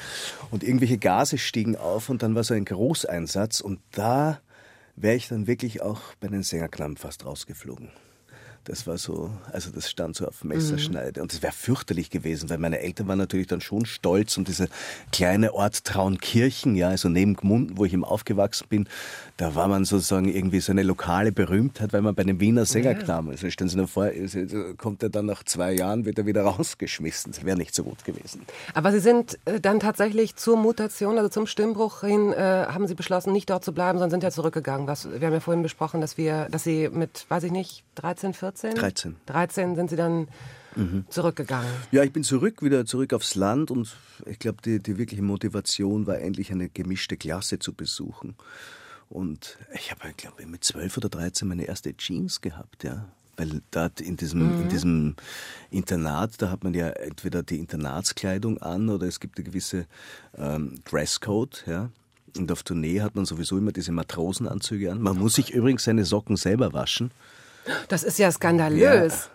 [0.52, 4.40] und irgendwelche Gase stiegen auf und dann war so ein Großeinsatz und da
[4.96, 7.92] wäre ich dann wirklich auch bei den Sängerklamm fast rausgeflogen.
[8.66, 11.22] Das war so, also das stand so auf Messerschneide.
[11.22, 14.68] Und es wäre fürchterlich gewesen, weil meine Eltern waren natürlich dann schon stolz und dieser
[15.12, 18.88] kleine Ort Traunkirchen, ja, also neben Gmunden, wo ich eben aufgewachsen bin,
[19.36, 22.96] da war man sozusagen irgendwie so eine lokale Berühmtheit, weil man bei den Wiener Sänger
[22.96, 23.30] kam.
[23.30, 24.40] Also stellen Sie sich nur vor, also
[24.78, 27.34] kommt er dann nach zwei Jahren, wird er wieder rausgeschmissen.
[27.34, 28.44] Das wäre nicht so gut gewesen.
[28.74, 32.96] Aber Sie sind äh, dann tatsächlich zur Mutation, also zum Stimmbruch hin, äh, haben Sie
[32.96, 34.88] beschlossen, nicht dort zu bleiben, sondern sind ja zurückgegangen.
[34.88, 38.34] Was, wir haben ja vorhin besprochen, dass wir, dass Sie mit, weiß ich nicht, 13,
[38.34, 38.53] 14?
[38.54, 39.16] 13.
[39.26, 40.28] 13 sind Sie dann
[41.10, 41.70] zurückgegangen.
[41.92, 46.08] Ja, ich bin zurück, wieder zurück aufs Land und ich glaube, die, die wirkliche Motivation
[46.08, 48.36] war endlich eine gemischte Klasse zu besuchen.
[49.10, 53.08] Und ich habe, glaube ich, mit 12 oder 13 meine erste Jeans gehabt, ja.
[53.36, 55.16] Weil dort in diesem, in diesem
[55.72, 59.88] Internat, da hat man ja entweder die Internatskleidung an oder es gibt eine gewisse
[60.38, 61.90] ähm, Dresscode, ja.
[62.38, 65.02] Und auf Tournee hat man sowieso immer diese Matrosenanzüge an.
[65.02, 67.12] Man muss sich übrigens seine Socken selber waschen.
[67.88, 69.30] Das ist ja skandalös.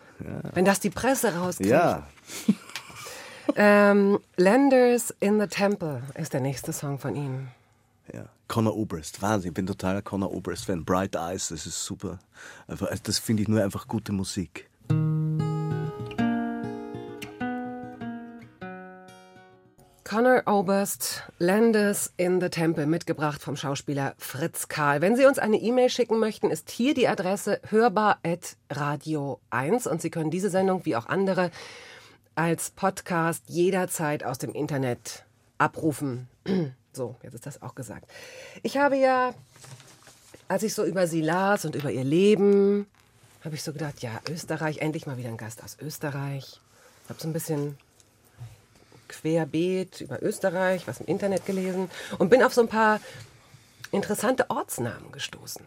[0.53, 1.71] Wenn das die Presse rauskriegt.
[1.71, 2.07] Ja,
[3.57, 7.49] Ähm, Landers in the Temple ist der nächste Song von Ihnen.
[8.13, 8.27] Ja.
[8.47, 10.85] Conor Oberst, Wahnsinn, ich bin totaler Conor Oberst-Fan.
[10.85, 12.19] Bright Eyes, das ist super.
[13.03, 14.69] Das finde ich nur einfach gute Musik.
[20.09, 25.03] Conor Oberst, Landers in the Temple, mitgebracht vom Schauspieler Fritz Karl.
[25.03, 30.31] Wenn Sie uns eine E-Mail schicken möchten, ist hier die Adresse hörbar.radio1 und Sie können
[30.31, 31.51] diese Sendung wie auch andere
[32.37, 35.27] als Podcast jederzeit aus dem Internet
[35.59, 36.27] abrufen.
[36.95, 38.11] So, jetzt ist das auch gesagt.
[38.63, 39.35] Ich habe ja,
[40.49, 42.87] als ich so über Sie las und über Ihr Leben,
[43.45, 46.63] habe ich so gedacht, ja, Österreich, endlich mal wieder ein Gast aus Österreich.
[47.05, 47.77] Ich habe so ein bisschen
[49.09, 53.01] querbeet über Österreich, was im Internet gelesen und bin auf so ein paar
[53.91, 55.63] interessante Ortsnamen gestoßen.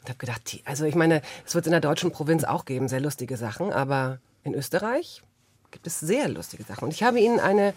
[0.00, 2.88] Und habe gedacht, die- also ich meine, es wird in der deutschen Provinz auch geben,
[2.88, 5.22] sehr lustige Sachen, aber in Österreich
[5.70, 6.84] gibt es sehr lustige Sachen.
[6.84, 7.74] Und ich habe Ihnen eine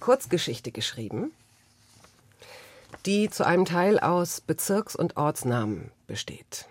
[0.00, 1.30] Kurzgeschichte geschrieben,
[3.06, 6.66] die zu einem Teil aus Bezirks- und Ortsnamen besteht.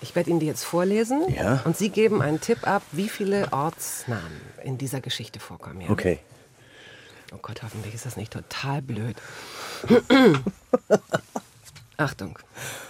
[0.00, 1.60] Ich werde Ihnen die jetzt vorlesen Ja.
[1.64, 5.80] und Sie geben einen Tipp ab, wie viele Ortsnamen in dieser Geschichte vorkommen.
[5.80, 5.90] Ja?
[5.90, 6.20] Okay.
[7.32, 9.16] Oh Gott, hoffentlich ist das nicht total blöd.
[11.96, 12.38] Achtung.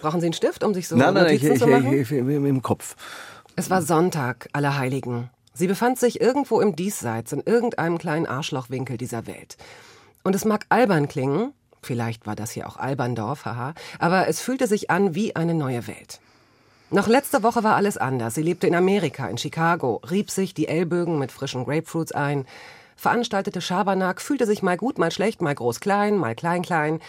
[0.03, 1.92] Brauchen Sie einen Stift, um sich so nein, nein, Notizen ich, zu ich, machen?
[1.92, 2.94] ich, ich, im Kopf.
[3.57, 5.31] Es war Sonntag, Allerheiligen.
[5.55, 9.57] Sie befand sich irgendwo im Diesseits, in irgendeinem kleinen Arschlochwinkel dieser Welt.
[10.22, 14.66] Und es mag albern klingen, vielleicht war das hier auch Alberndorf, haha, aber es fühlte
[14.66, 16.20] sich an wie eine neue Welt.
[16.90, 18.35] Noch letzte Woche war alles anders.
[18.35, 22.46] Sie lebte in Amerika, in Chicago, rieb sich die Ellbögen mit frischen Grapefruits ein,
[22.98, 27.00] veranstaltete Schabernack, fühlte sich mal gut, mal schlecht, mal groß-klein, mal klein-klein,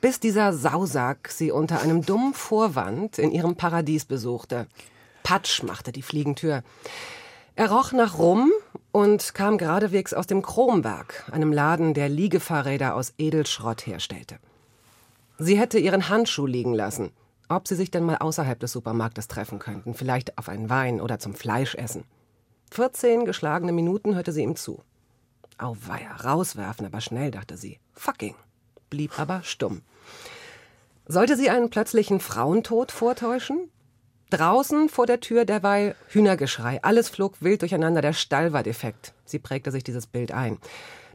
[0.00, 4.66] bis dieser Sausack sie unter einem dummen Vorwand in ihrem Paradies besuchte.
[5.22, 6.62] Patsch machte die Fliegentür.
[7.54, 8.50] Er roch nach Rum
[8.92, 14.38] und kam geradewegs aus dem Kromberg, einem Laden, der Liegefahrräder aus Edelschrott herstellte.
[15.38, 17.10] Sie hätte ihren Handschuh liegen lassen,
[17.50, 21.18] ob sie sich denn mal außerhalb des Supermarktes treffen könnten, vielleicht auf einen Wein oder
[21.18, 22.04] zum Fleischessen.
[22.70, 24.82] 14 geschlagene Minuten hörte sie ihm zu.
[25.58, 27.78] Auweia, rauswerfen, aber schnell, dachte sie.
[27.94, 28.34] Fucking.
[28.90, 29.82] Blieb aber stumm.
[31.06, 33.70] Sollte sie einen plötzlichen Frauentod vortäuschen?
[34.30, 36.82] Draußen vor der Tür derweil Hühnergeschrei.
[36.82, 38.02] Alles flog wild durcheinander.
[38.02, 39.14] Der Stall war defekt.
[39.24, 40.58] Sie prägte sich dieses Bild ein.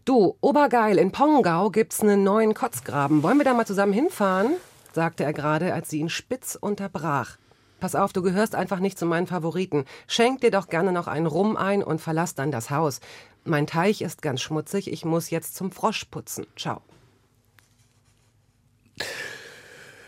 [0.05, 3.21] Du, obergeil, in Pongau gibt's einen neuen Kotzgraben.
[3.21, 4.53] Wollen wir da mal zusammen hinfahren?
[4.93, 7.37] sagte er gerade, als sie ihn spitz unterbrach.
[7.81, 9.85] Pass auf, du gehörst einfach nicht zu meinen Favoriten.
[10.07, 13.01] Schenk dir doch gerne noch einen Rum ein und verlass dann das Haus.
[13.43, 14.91] Mein Teich ist ganz schmutzig.
[14.91, 16.45] Ich muss jetzt zum Frosch putzen.
[16.55, 16.81] Ciao.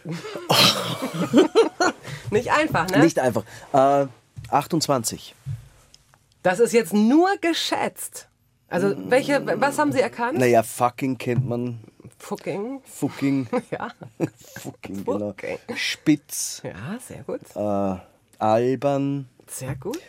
[2.29, 2.99] Nicht einfach, ne?
[2.99, 3.43] Nicht einfach.
[3.73, 4.05] Äh,
[4.49, 5.33] 28.
[6.43, 8.27] Das ist jetzt nur geschätzt.
[8.67, 10.37] Also, welche, was haben Sie erkannt?
[10.37, 11.79] Naja, fucking kennt man.
[12.23, 12.81] Fucking.
[12.85, 13.47] Fucking.
[13.71, 13.89] Ja.
[14.59, 15.27] Fucking, genau.
[15.29, 15.57] Fucking.
[15.75, 16.61] Spitz.
[16.63, 17.41] Ja, sehr gut.
[17.55, 17.99] Äh,
[18.39, 19.27] albern.
[19.47, 19.99] Sehr gut.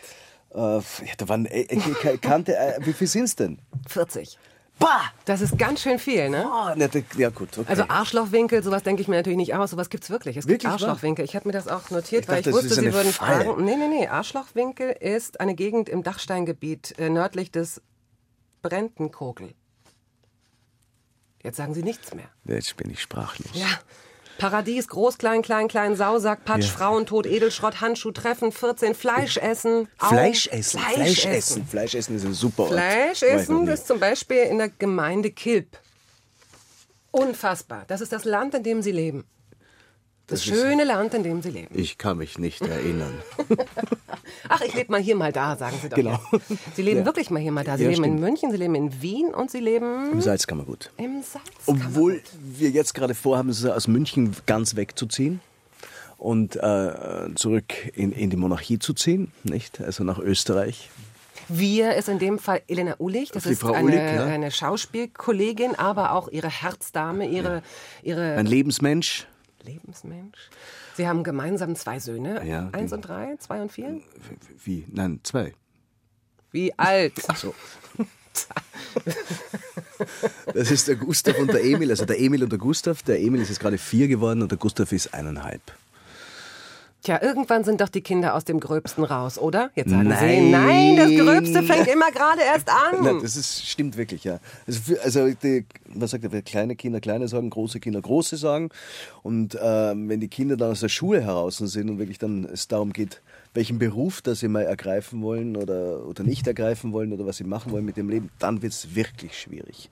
[0.53, 0.81] Äh, ja,
[1.17, 1.45] da waren.
[1.45, 3.59] Äh, äh, kannte, äh, wie viel sind's denn?
[3.87, 4.37] 40.
[4.79, 5.01] Bah!
[5.25, 6.45] Das ist ganz schön viel, ne?
[6.75, 7.57] Na, da- ja, gut.
[7.57, 7.65] Okay.
[7.69, 9.71] Also Arschlochwinkel, sowas denke ich mir natürlich nicht aus.
[9.71, 10.35] Sowas gibt's wirklich.
[10.37, 10.89] Es gibt Wirklich wahr?
[10.89, 11.23] Arschlochwinkel.
[11.25, 13.45] Ich habe mir das auch notiert, Ich weil dachte, ich wusste, Sie würden Falle.
[13.45, 13.63] fragen.
[13.65, 14.07] Nee, nee, nee.
[14.07, 17.81] Arschlochwinkel ist eine Gegend im Dachsteingebiet äh, nördlich des
[18.61, 19.53] Brentenkogel.
[21.45, 22.25] Jetzt sagen Sie nichts mehr.
[22.45, 23.51] Jetzt bin ich sprachlos.
[23.53, 23.67] Ja.
[24.39, 26.71] Paradies, groß, klein, klein, klein, Sausack, Patsch, Ja.
[26.71, 29.87] Frauentod, Edelschrott, Handschuh, Treffen, 14, Fleisch essen.
[29.97, 30.79] Fleisch essen.
[30.79, 31.31] Fleisch, Fleisch essen.
[31.31, 31.67] essen.
[31.67, 32.71] Fleisch essen ist ein super Ort.
[32.73, 35.77] Fleisch essen ist zum Beispiel in der Gemeinde Kilp.
[37.11, 37.85] Unfassbar.
[37.87, 39.23] Das ist das Land, in dem Sie leben.
[40.27, 41.67] Das, Das schöne Land, in dem Sie leben.
[41.77, 43.13] Ich kann mich nicht erinnern.
[44.49, 45.95] Ach, ich lebe mal hier, mal da, sagen Sie doch.
[45.95, 46.19] Genau.
[46.31, 46.75] jetzt.
[46.75, 47.05] Sie leben Ja.
[47.05, 47.77] wirklich mal hier, mal da.
[47.77, 48.21] Sie Ja, leben in stimmt.
[48.21, 50.91] München, Sie leben in Wien und Sie leben Im Salzkammergut.
[50.97, 51.45] im Salz.
[51.67, 55.41] Obwohl wir jetzt gerade vorhaben, aus München ganz wegzuziehen
[56.17, 56.91] und äh,
[57.35, 59.79] zurück in, in die Monarchie zu ziehen, nicht?
[59.81, 60.89] Also nach Österreich.
[61.47, 63.29] Wir ist in dem Fall Elena Ulich.
[63.29, 64.25] Das Die ist Frau eine, Ulich, ja.
[64.25, 67.61] eine Schauspielkollegin, aber auch ihre Herzdame, ihre,
[68.01, 69.27] ihre Ein Lebensmensch.
[69.65, 70.49] Lebensmensch.
[70.95, 72.45] Sie haben gemeinsam zwei Söhne.
[72.45, 74.01] Ja, Eins und drei, zwei und vier.
[74.63, 74.85] Wie?
[74.91, 75.53] Nein, zwei.
[76.51, 77.13] Wie alt?
[77.35, 77.53] So.
[80.53, 81.89] Das ist der Gustav und der Emil.
[81.89, 83.01] Also der Emil und der Gustav.
[83.03, 85.61] Der Emil ist jetzt gerade vier geworden und der Gustav ist eineinhalb.
[87.05, 89.69] Tja, irgendwann sind doch die Kinder aus dem Gröbsten raus, oder?
[89.75, 90.49] Jetzt sagen Sie, Nein.
[90.49, 93.21] nein, das Gröbste fängt immer gerade erst Nein, an.
[93.21, 94.39] das ist, stimmt wirklich, ja.
[94.65, 98.69] Also, also die, was sagt er, kleine Kinder kleine sagen, große Kinder große sagen.
[99.21, 102.67] Und ähm, wenn die Kinder dann aus der Schule heraus sind und wirklich dann es
[102.67, 103.21] darum geht,
[103.53, 107.43] welchen Beruf das sie mal ergreifen wollen oder, oder nicht ergreifen wollen oder was sie
[107.43, 109.91] machen wollen mit dem Leben, dann wird es wirklich schwierig.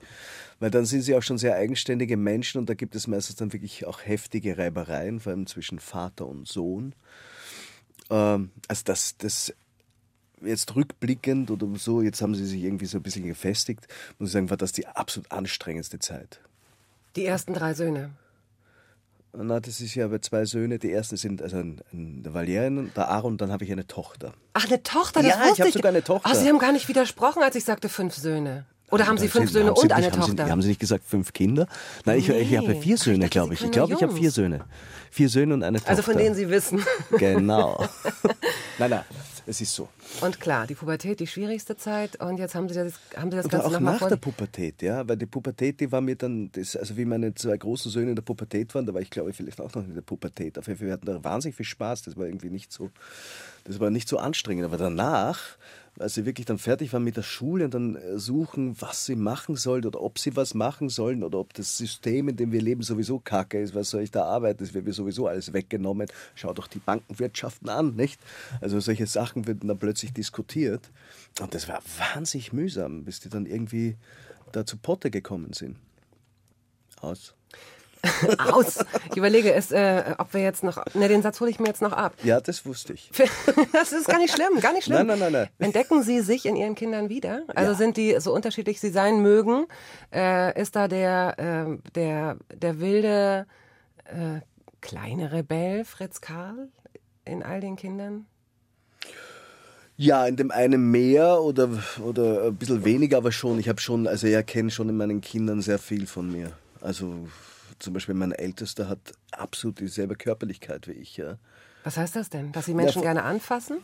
[0.60, 3.52] Weil dann sind sie auch schon sehr eigenständige Menschen und da gibt es meistens dann
[3.52, 6.94] wirklich auch heftige Reibereien, vor allem zwischen Vater und Sohn.
[8.10, 9.52] Ähm, also das, das
[10.42, 13.86] jetzt rückblickend oder so, jetzt haben sie sich irgendwie so ein bisschen gefestigt,
[14.18, 16.40] muss ich sagen, war das die absolut anstrengendste Zeit.
[17.16, 18.10] Die ersten drei Söhne.
[19.36, 20.78] Na, das ist ja aber zwei Söhne.
[20.78, 23.86] Die ersten sind also ein, ein, der Valerian, der Aaron, und dann habe ich eine
[23.86, 24.32] Tochter.
[24.52, 26.30] Ach, eine Tochter, das Ja, ich wusste hab sogar eine Tochter.
[26.30, 28.64] Ach, Sie haben gar nicht widersprochen, als ich sagte fünf Söhne.
[28.94, 30.44] Oder haben Sie fünf Sie- Söhne haben Sie und nicht- eine haben Tochter?
[30.46, 31.66] Sie, haben Sie nicht gesagt fünf Kinder?
[32.04, 32.80] Nein, ich, ich habe Nee.
[32.80, 33.64] vier Söhne, glaube Sie ich.
[33.64, 34.64] Ich glaube, ich habe vier Söhne.
[35.10, 35.90] Vier Söhne und eine Tochter.
[35.90, 36.82] also von denen Sie wissen.
[37.18, 37.84] Genau.
[38.78, 39.02] nein, nein,
[39.46, 39.88] es ist so.
[40.20, 42.20] Und klar, die Pubertät, die schwierigste Zeit.
[42.20, 45.16] Und jetzt haben Sie das, haben Sie das Ganze auch nach der Pubertät, ja, weil
[45.16, 48.22] die Pubertät, die war mir dann, das, also wie meine zwei großen Söhne in der
[48.22, 50.58] Pubertät waren, da war ich glaube ich vielleicht auch noch in der Pubertät.
[50.58, 52.90] Auf jeden Fall, wir hatten da wahnsinnig viel Spaß, das war irgendwie nicht so,
[53.64, 54.64] das war nicht so anstrengend.
[54.64, 55.38] Aber danach,
[55.98, 59.16] als sie wirklich dann fertig waren mit der Schule und dann äh, suchen, was sie
[59.16, 62.60] machen sollen oder ob sie was machen sollen oder ob das System, in dem wir
[62.60, 66.08] leben, sowieso kacke ist, was soll ich da arbeiten, das wird mir sowieso alles weggenommen.
[66.34, 68.20] Schau doch die Bankenwirtschaften an, nicht?
[68.60, 70.90] Also solche Sachen werden dann plötzlich diskutiert.
[71.40, 73.96] Und das war wahnsinnig mühsam, bis die dann irgendwie
[74.52, 75.76] da zu Potte gekommen sind.
[77.00, 77.34] Aus.
[78.52, 78.84] Aus.
[79.10, 80.84] Ich überlege es, äh, ob wir jetzt noch.
[80.94, 82.14] Ne, den Satz hole ich mir jetzt noch ab.
[82.22, 83.10] Ja, das wusste ich.
[83.72, 85.06] Das ist gar nicht schlimm, gar nicht schlimm.
[85.06, 85.48] Nein, nein, nein, nein.
[85.58, 87.42] Entdecken Sie sich in Ihren Kindern wieder?
[87.54, 89.66] Also sind die so unterschiedlich sie sein mögen?
[90.12, 93.46] Äh, ist da der, äh, der, der wilde
[94.04, 94.40] äh,
[94.80, 96.68] kleine Rebell Fritz Karl
[97.24, 98.26] in all den Kindern?
[99.96, 101.68] Ja, in dem einen mehr oder,
[102.04, 103.58] oder ein bisschen weniger, aber schon.
[103.60, 106.52] Ich habe schon, also ich erkenne schon in meinen Kindern sehr viel von mir.
[106.80, 107.28] Also
[107.84, 111.16] zum Beispiel mein Ältester hat absolut dieselbe Körperlichkeit wie ich.
[111.16, 111.36] Ja.
[111.84, 112.50] Was heißt das denn?
[112.52, 113.76] Dass Sie Menschen gerne anfassen?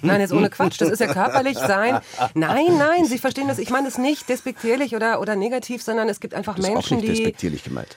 [0.00, 0.80] Nein, jetzt ohne Quatsch.
[0.80, 2.00] Das ist ja körperlich sein.
[2.34, 3.58] Nein, nein, Sie verstehen das.
[3.58, 6.74] Ich meine es nicht despektierlich oder, oder negativ, sondern es gibt einfach Das ist auch
[6.74, 7.96] Menschen, nicht die, despektierlich gemeint.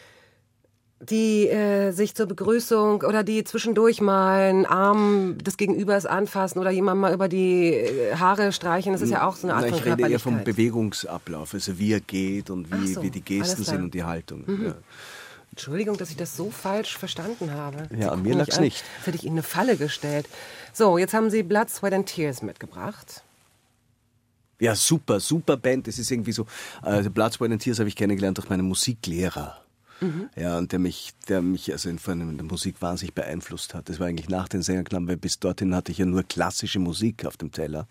[0.99, 6.71] die äh, sich zur Begrüßung oder die zwischendurch mal einen Arm des Gegenübers anfassen oder
[6.71, 8.91] jemand mal über die äh, Haare streichen.
[8.91, 10.43] Das ist ja auch so eine Art Nein, von ich rede eher vom.
[10.43, 13.62] Bewegungsablauf, also wie er geht und wie, so, wie die Gesten.
[13.62, 13.65] Mhm.
[13.65, 14.43] sind und die Haltung.
[14.47, 14.73] Ja.
[15.58, 17.89] Entschuldigung, dass ich das so falsch verstanden habe.
[17.98, 18.84] Ja, an mir lag's an, nicht.
[19.00, 20.30] Als hätte ich Ihnen eine Falle gestellt.
[20.72, 23.24] So, jetzt haben Sie Blood, Sweat and Tears mitgebracht.
[24.60, 25.88] Ja, super, super Band.
[25.88, 26.46] Das ist irgendwie so.
[26.84, 29.60] Also Blood, Sweat and Tears habe ich kennengelernt durch meinen Musiklehrer.
[30.36, 31.97] Ja, und der mich, der mich also in
[32.38, 33.89] der Musik wahnsinnig beeinflusst hat.
[33.89, 37.25] Das war eigentlich nach den Sängerknaben, weil bis dorthin hatte ich ja nur klassische Musik
[37.25, 37.88] auf dem Teller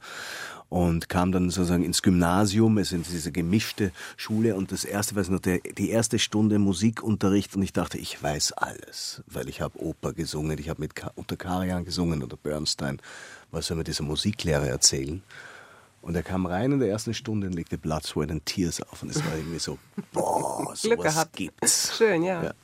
[0.68, 5.28] und kam dann sozusagen ins Gymnasium, es ist diese gemischte Schule und das erste, weiß
[5.30, 9.80] noch, der, die erste Stunde Musikunterricht und ich dachte, ich weiß alles, weil ich habe
[9.80, 13.00] Oper gesungen, ich habe mit Ka unter Karajan gesungen oder Bernstein.
[13.50, 15.22] Was soll mir dieser Musiklehrer erzählen?
[16.06, 19.02] Und er kam rein in der ersten Stunde und legte Blood, Sweat and Tears auf.
[19.02, 19.76] Und es war irgendwie so,
[20.12, 21.32] boah, Glück sowas gehabt.
[21.32, 21.96] gibt's.
[21.98, 22.44] Schön, ja.
[22.44, 22.54] Ja.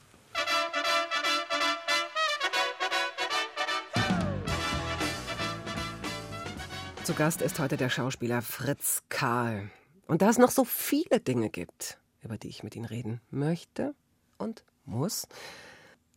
[7.02, 9.70] Zu Gast ist heute der Schauspieler Fritz Karl.
[10.07, 13.96] Und da es noch so viele Dinge gibt, über die ich mit Ihnen reden möchte
[14.38, 15.26] und muss,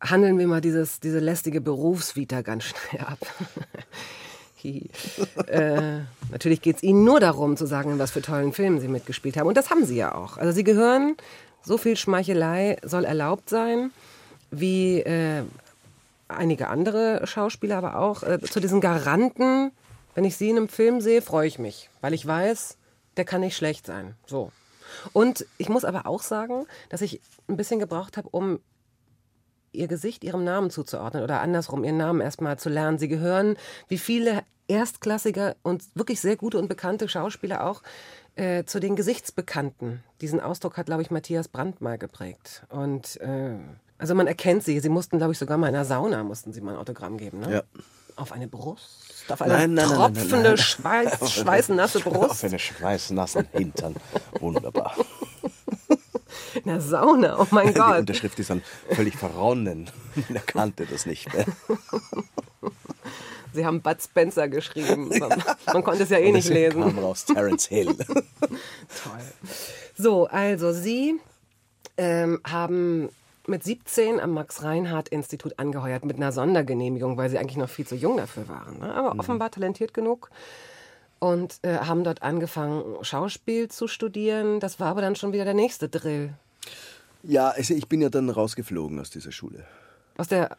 [0.00, 3.18] handeln wir mal dieses, diese lästige Berufsvita ganz schnell ab.
[5.46, 8.88] Äh, natürlich geht es Ihnen nur darum, zu sagen, in was für tollen Filmen Sie
[8.88, 9.46] mitgespielt haben.
[9.46, 10.38] Und das haben Sie ja auch.
[10.38, 11.16] Also Sie gehören,
[11.62, 13.90] so viel Schmeichelei soll erlaubt sein,
[14.50, 15.42] wie äh,
[16.28, 19.72] einige andere Schauspieler, aber auch äh, zu diesen Garanten.
[20.14, 22.78] Wenn ich sie in einem Film sehe, freue ich mich, weil ich weiß,
[23.16, 24.14] der kann nicht schlecht sein.
[24.26, 24.50] So.
[25.12, 28.60] Und ich muss aber auch sagen, dass ich ein bisschen gebraucht habe, um
[29.76, 32.98] ihr Gesicht ihrem Namen zuzuordnen oder andersrum ihren Namen erstmal zu lernen.
[32.98, 33.56] Sie gehören,
[33.88, 37.82] wie viele erstklassige und wirklich sehr gute und bekannte Schauspieler auch,
[38.34, 40.02] äh, zu den Gesichtsbekannten.
[40.20, 42.66] Diesen Ausdruck hat, glaube ich, Matthias Brandt mal geprägt.
[42.68, 43.56] Und äh,
[43.98, 44.78] also man erkennt sie.
[44.80, 47.40] Sie mussten, glaube ich, sogar mal in einer Sauna mussten sie mal ein Autogramm geben.
[47.40, 47.52] Ne?
[47.52, 47.62] Ja.
[48.16, 49.24] Auf eine Brust?
[49.28, 50.56] Auf eine Nein, nein, tropfende, nein.
[50.58, 52.44] Schweiß, schweißnasse Auf Brust?
[52.44, 53.96] eine schweißnassen Hintern.
[54.40, 54.96] Wunderbar.
[56.54, 58.00] In der Sauna, oh mein Die Gott.
[58.00, 59.90] Unterschrift ist dann völlig verronnen.
[60.32, 61.46] Er kannte das nicht mehr.
[63.52, 65.10] Sie haben Bud Spencer geschrieben.
[65.72, 66.82] Man, konnte es ja eh nicht es lesen.
[66.82, 67.94] kam raus, Terence Hill.
[67.96, 68.18] Toll.
[69.96, 71.18] So, also Sie
[71.96, 73.08] ähm, haben
[73.46, 78.16] mit 17 am Max-Reinhardt-Institut angeheuert mit einer Sondergenehmigung, weil Sie eigentlich noch viel zu jung
[78.16, 78.78] dafür waren.
[78.78, 78.94] Ne?
[78.94, 80.30] Aber offenbar talentiert genug
[81.18, 84.60] und äh, haben dort angefangen, Schauspiel zu studieren.
[84.60, 86.34] Das war aber dann schon wieder der nächste Drill.
[87.22, 89.64] Ja, also ich bin ja dann rausgeflogen aus dieser Schule.
[90.16, 90.56] Aus, der,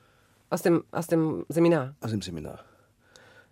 [0.49, 1.95] aus, dem, aus dem Seminar.
[2.01, 2.63] Aus dem Seminar.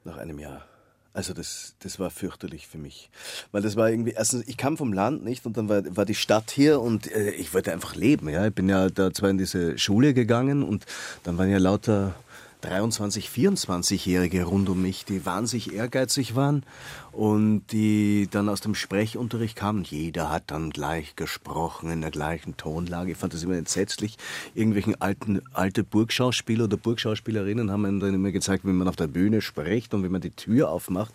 [0.03, 0.65] Nach einem Jahr.
[1.13, 3.09] Also das, das war fürchterlich für mich.
[3.53, 6.13] Weil das war irgendwie, erstens, ich kam vom Land nicht und dann war, war die
[6.13, 8.27] Stadt hier und äh, ich wollte einfach leben.
[8.27, 8.47] Ja?
[8.47, 10.85] Ich bin ja da zwar in diese Schule gegangen und
[11.23, 12.15] dann waren ja lauter
[12.61, 16.63] 23, 24-Jährige rund um mich, die wahnsinnig ehrgeizig waren
[17.11, 19.83] und die dann aus dem Sprechunterricht kamen.
[19.83, 23.11] Jeder hat dann gleich gesprochen, in der gleichen Tonlage.
[23.11, 24.17] Ich fand das immer entsetzlich.
[24.53, 29.07] Irgendwelchen alten, alte Burgschauspieler oder Burgschauspielerinnen haben mir dann immer gezeigt, wie man auf der
[29.07, 31.13] Bühne spricht und wie man die Tür aufmacht.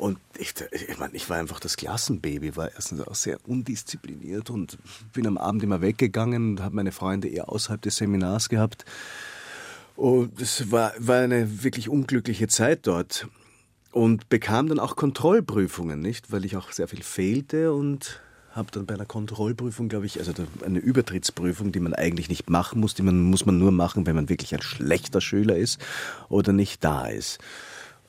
[0.00, 4.78] Und ich, ich meine, ich war einfach das Klassenbaby, war erstens auch sehr undiszipliniert und
[5.12, 8.86] bin am Abend immer weggegangen und habe meine Freunde eher außerhalb des Seminars gehabt.
[10.00, 13.28] Und es war, war eine wirklich unglückliche Zeit dort.
[13.92, 16.32] Und bekam dann auch Kontrollprüfungen, nicht?
[16.32, 20.32] Weil ich auch sehr viel fehlte und habe dann bei einer Kontrollprüfung, glaube ich, also
[20.64, 24.16] eine Übertrittsprüfung, die man eigentlich nicht machen muss, die man muss man nur machen, wenn
[24.16, 25.78] man wirklich ein schlechter Schüler ist
[26.30, 27.38] oder nicht da ist.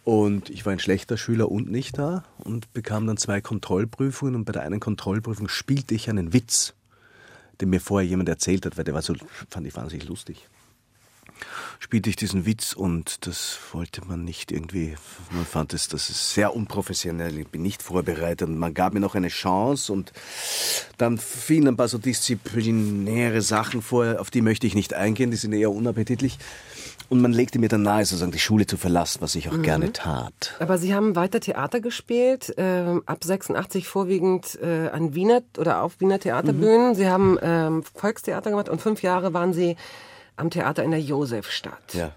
[0.06, 4.46] Und ich war ein schlechter Schüler und nicht da und bekam dann zwei Kontrollprüfungen und
[4.46, 6.74] bei der einen Kontrollprüfung spielte ich einen Witz,
[7.60, 9.14] den mir vorher jemand erzählt hat, weil der war so,
[9.50, 10.48] fand ich wahnsinnig lustig.
[11.80, 14.96] Spielte ich diesen Witz und das wollte man nicht irgendwie,
[15.32, 19.00] man fand es, das ist sehr unprofessionell, ich bin nicht vorbereitet und man gab mir
[19.00, 20.12] noch eine Chance und
[20.98, 25.38] dann fielen ein paar so disziplinäre Sachen vor, auf die möchte ich nicht eingehen, die
[25.38, 26.38] sind eher unappetitlich.
[27.12, 29.64] Und man legte mir dann nahe, sozusagen die Schule zu verlassen, was ich auch mhm.
[29.64, 30.56] gerne tat.
[30.60, 36.00] Aber Sie haben weiter Theater gespielt, äh, ab 86 vorwiegend äh, an Wiener oder auf
[36.00, 36.92] Wiener Theaterbühnen.
[36.92, 36.96] Mhm.
[36.96, 39.76] Sie haben ähm, Volkstheater gemacht und fünf Jahre waren Sie
[40.42, 41.94] am Theater in der Josefstadt.
[41.94, 42.12] Ja.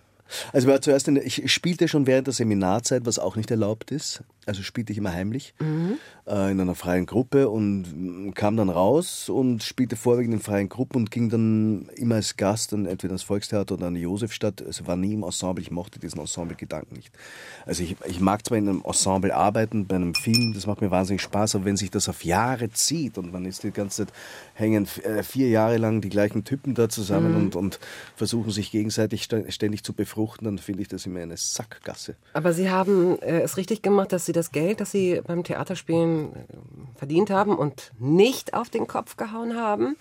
[0.53, 4.23] Also zuerst, ich spielte schon während der Seminarzeit, was auch nicht erlaubt ist.
[4.47, 5.99] Also spielte ich immer heimlich mhm.
[6.27, 10.99] äh, in einer freien Gruppe und kam dann raus und spielte vorwiegend in freien Gruppen
[10.99, 14.63] und ging dann immer als Gast dann entweder ins Volkstheater oder an die Josefstadt.
[14.63, 15.63] Also war nie im Ensemble.
[15.63, 17.13] Ich mochte diesen Ensemble-Gedanken nicht.
[17.67, 20.91] Also ich, ich mag zwar in einem Ensemble arbeiten, bei einem Film, das macht mir
[20.91, 24.15] wahnsinnig Spaß, aber wenn sich das auf Jahre zieht und man ist die ganze Zeit
[24.55, 27.37] hängen äh, vier Jahre lang die gleichen Typen da zusammen mhm.
[27.37, 27.81] und, und
[28.17, 32.17] versuchen sich gegenseitig ständig zu befruchten, dann finde ich das immer eine Sackgasse.
[32.33, 36.35] Aber Sie haben äh, es richtig gemacht, dass Sie das Geld, das Sie beim Theaterspielen
[36.35, 36.39] äh,
[36.97, 39.97] verdient haben und nicht auf den Kopf gehauen haben,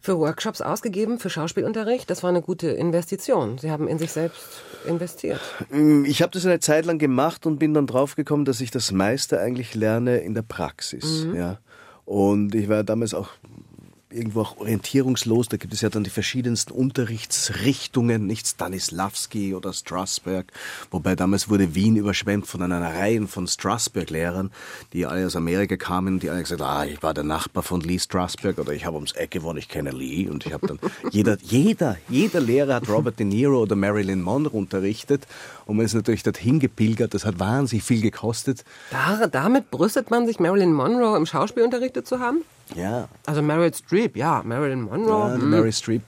[0.00, 2.10] für Workshops ausgegeben, für Schauspielunterricht.
[2.10, 3.58] Das war eine gute Investition.
[3.58, 5.40] Sie haben in sich selbst investiert.
[5.70, 8.90] Mm, ich habe das eine Zeit lang gemacht und bin dann draufgekommen, dass ich das
[8.90, 11.24] meiste eigentlich lerne in der Praxis.
[11.24, 11.36] Mhm.
[11.36, 11.58] Ja.
[12.04, 13.28] Und ich war damals auch
[14.12, 15.48] irgendwo auch orientierungslos.
[15.48, 20.52] Da gibt es ja dann die verschiedensten Unterrichtsrichtungen, nicht Stanislavski oder Strasberg.
[20.90, 24.50] Wobei damals wurde Wien überschwemmt von einer Reihe von Strasberg-Lehrern,
[24.92, 27.80] die alle aus Amerika kamen, die alle gesagt haben, ah, ich war der Nachbar von
[27.80, 30.28] Lee Strasberg oder ich habe ums Eck gewohnt, ich kenne Lee.
[30.28, 30.78] Und ich habe dann,
[31.10, 35.26] jeder, jeder, jeder Lehrer hat Robert De Niro oder Marilyn Monroe unterrichtet.
[35.66, 37.14] Und man ist natürlich dorthin gepilgert.
[37.14, 38.64] Das hat wahnsinnig viel gekostet.
[38.90, 42.42] Da, damit brüstet man sich, Marilyn Monroe im Schauspiel unterrichtet zu haben?
[42.74, 43.08] Ja.
[43.26, 45.30] Also Meryl Streep, ja, Marilyn Monroe.
[45.30, 45.50] Ja, mhm.
[45.50, 46.02] Mary Streep,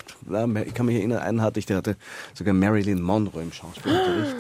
[0.67, 1.97] ich kann mich erinnern, einen hatte ich, der hatte
[2.35, 4.37] sogar Marilyn Monroe im Schauspielunterricht.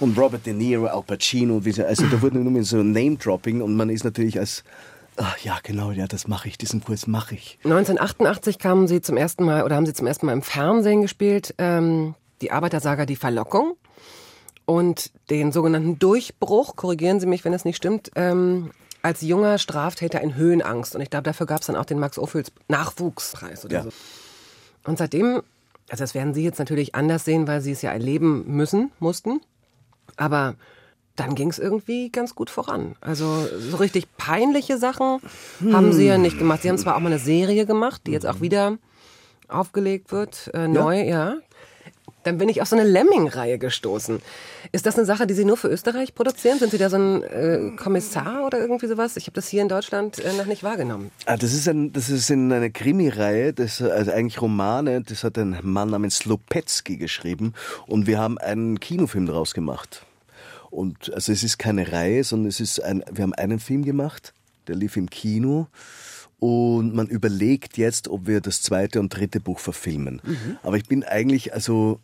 [0.00, 4.04] und Robert De Niro, Al Pacino, also da wurden nur so Name-Dropping und man ist
[4.04, 4.64] natürlich als
[5.16, 7.58] Ach, ja, genau, ja, das mache ich, diesen Kurs mache ich.
[7.64, 11.54] 1988 kamen Sie zum ersten Mal oder haben Sie zum ersten Mal im Fernsehen gespielt,
[11.58, 13.76] ähm, die Arbeitersaga Die Verlockung
[14.64, 18.70] und den sogenannten Durchbruch, korrigieren Sie mich, wenn es nicht stimmt, ähm,
[19.02, 20.94] als junger Straftäter in Höhenangst.
[20.94, 23.82] Und ich glaube, dafür gab es dann auch den Max-Ophüls Nachwuchspreis oder ja.
[23.84, 23.90] so.
[24.84, 25.42] Und seitdem,
[25.88, 29.40] also das werden Sie jetzt natürlich anders sehen, weil Sie es ja erleben müssen, mussten.
[30.16, 30.54] Aber
[31.16, 32.96] dann ging es irgendwie ganz gut voran.
[33.00, 35.20] Also so richtig peinliche Sachen
[35.58, 35.74] hm.
[35.74, 36.62] haben Sie ja nicht gemacht.
[36.62, 38.78] Sie haben zwar auch mal eine Serie gemacht, die jetzt auch wieder
[39.48, 41.04] aufgelegt wird, äh, neu, ja.
[41.04, 41.36] ja.
[42.22, 44.20] Dann bin ich auf so eine Lemming-Reihe gestoßen.
[44.72, 46.58] Ist das eine Sache, die Sie nur für Österreich produzieren?
[46.58, 49.16] Sind Sie da so ein äh, Kommissar oder irgendwie sowas?
[49.16, 51.10] Ich habe das hier in Deutschland äh, noch nicht wahrgenommen.
[51.24, 55.00] Ah, das ist, ein, das ist in eine Krimi-Reihe, das also eigentlich Romane.
[55.02, 57.54] Das hat ein Mann namens Lopetzky geschrieben
[57.86, 60.04] und wir haben einen Kinofilm daraus gemacht.
[60.70, 64.34] Und also es ist keine Reihe, sondern es ist ein, wir haben einen Film gemacht,
[64.68, 65.68] der lief im Kino.
[66.38, 70.22] Und man überlegt jetzt, ob wir das zweite und dritte Buch verfilmen.
[70.24, 70.58] Mhm.
[70.62, 72.00] Aber ich bin eigentlich, also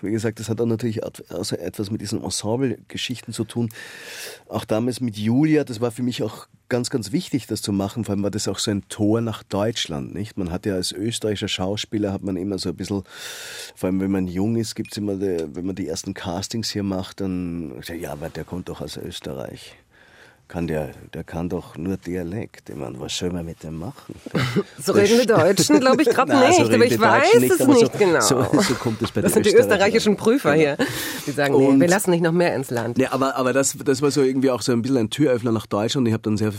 [0.00, 3.68] wie gesagt, das hat auch natürlich also etwas mit diesen Ensemble-Geschichten zu tun.
[4.48, 8.04] Auch damals mit Julia, das war für mich auch ganz, ganz wichtig, das zu machen.
[8.04, 10.36] Vor allem war das auch so ein Tor nach Deutschland, nicht?
[10.36, 13.02] Man hat ja als österreichischer Schauspieler hat man immer so ein bisschen,
[13.76, 16.70] vor allem wenn man jung ist, gibt es immer, die, wenn man die ersten Castings
[16.70, 19.76] hier macht, dann, ja, aber der kommt doch aus Österreich
[20.50, 22.70] kann der, der kann doch nur Dialekt.
[22.70, 24.16] Ich meine, was soll man mit dem machen?
[24.82, 27.92] so reden wir Deutschen, glaube ich, gerade nicht, so aber ich weiß nicht, es nicht
[27.92, 28.20] so, genau.
[28.20, 30.76] So, so, kommt es bei Das sind die österreichischen Prüfer hier.
[31.24, 32.98] Die sagen, nee, wir lassen nicht noch mehr ins Land.
[32.98, 35.66] Ja, aber, aber das, das war so irgendwie auch so ein bisschen ein Türöffner nach
[35.66, 36.08] Deutschland.
[36.08, 36.52] Ich habe dann sehr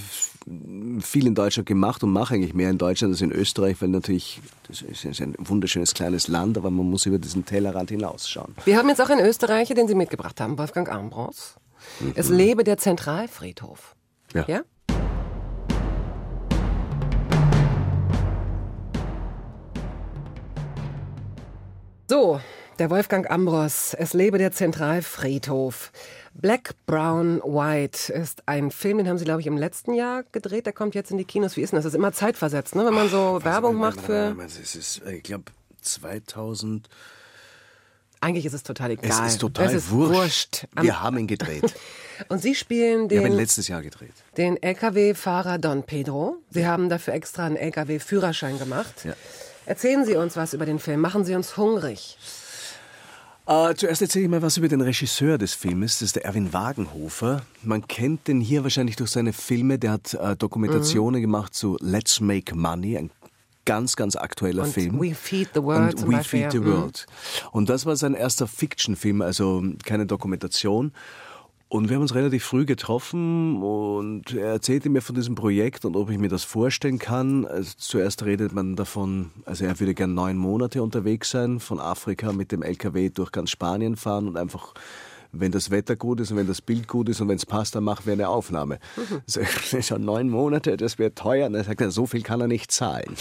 [1.02, 4.40] viel in Deutschland gemacht und mache eigentlich mehr in Deutschland als in Österreich, weil natürlich,
[4.70, 8.56] das ist ein wunderschönes kleines Land, aber man muss über diesen Tellerrand hinausschauen.
[8.64, 11.56] Wir haben jetzt auch einen Österreicher, den Sie mitgebracht haben, Wolfgang Armbros.
[12.00, 12.14] Mhm.
[12.16, 13.96] Es lebe der Zentralfriedhof.
[14.34, 14.46] Ja.
[14.48, 14.62] ja?
[22.10, 22.42] So,
[22.78, 25.92] der Wolfgang Ambros, Es lebe der Zentralfriedhof.
[26.34, 30.66] Black, Brown, White ist ein Film, den haben Sie, glaube ich, im letzten Jahr gedreht.
[30.66, 31.56] Der kommt jetzt in die Kinos.
[31.56, 31.84] Wie ist denn das?
[31.84, 32.86] Das ist immer zeitversetzt, ne?
[32.86, 34.36] wenn man so Ach, Werbung macht für.
[34.44, 35.46] Es ist, ich glaube,
[35.82, 36.90] 2000.
[38.22, 39.10] Eigentlich ist es total egal.
[39.10, 40.14] Es ist total es ist wurscht.
[40.16, 40.68] wurscht.
[40.80, 41.74] Wir haben ihn gedreht.
[42.30, 43.18] Und Sie spielen den.
[43.18, 44.14] Wir haben ihn letztes Jahr gedreht.
[44.38, 46.38] Den LKW-Fahrer Don Pedro.
[46.52, 49.06] Sie haben dafür extra einen LKW-Führerschein gemacht.
[49.06, 49.14] Ja.
[49.66, 51.02] Erzählen Sie uns was über den Film.
[51.02, 52.18] Machen Sie uns hungrig.
[53.48, 56.00] Uh, zuerst erzähle ich mal was über den Regisseur des Filmes.
[56.00, 57.42] Das ist der Erwin Wagenhofer.
[57.64, 59.80] Man kennt den hier wahrscheinlich durch seine Filme.
[59.80, 61.24] Der hat uh, Dokumentationen mhm.
[61.24, 63.10] gemacht zu Let's Make Money, ein
[63.66, 65.00] ganz, ganz aktueller Und Film.
[65.00, 66.64] We Feed the World Und We Feed the.
[66.64, 67.06] World.
[67.52, 70.92] Und das war sein erster Fiction-Film, also keine Dokumentation.
[71.72, 75.96] Und wir haben uns relativ früh getroffen und er erzählte mir von diesem Projekt und
[75.96, 77.46] ob ich mir das vorstellen kann.
[77.46, 82.34] Also zuerst redet man davon, also er würde gern neun Monate unterwegs sein, von Afrika
[82.34, 84.74] mit dem LKW durch ganz Spanien fahren und einfach,
[85.32, 87.74] wenn das Wetter gut ist und wenn das Bild gut ist und wenn es passt,
[87.74, 88.80] dann machen wir eine Aufnahme.
[89.26, 89.40] So,
[89.82, 91.48] schon neun Monate, das wäre teuer.
[91.48, 93.16] Und er sagt, so viel kann er nicht zahlen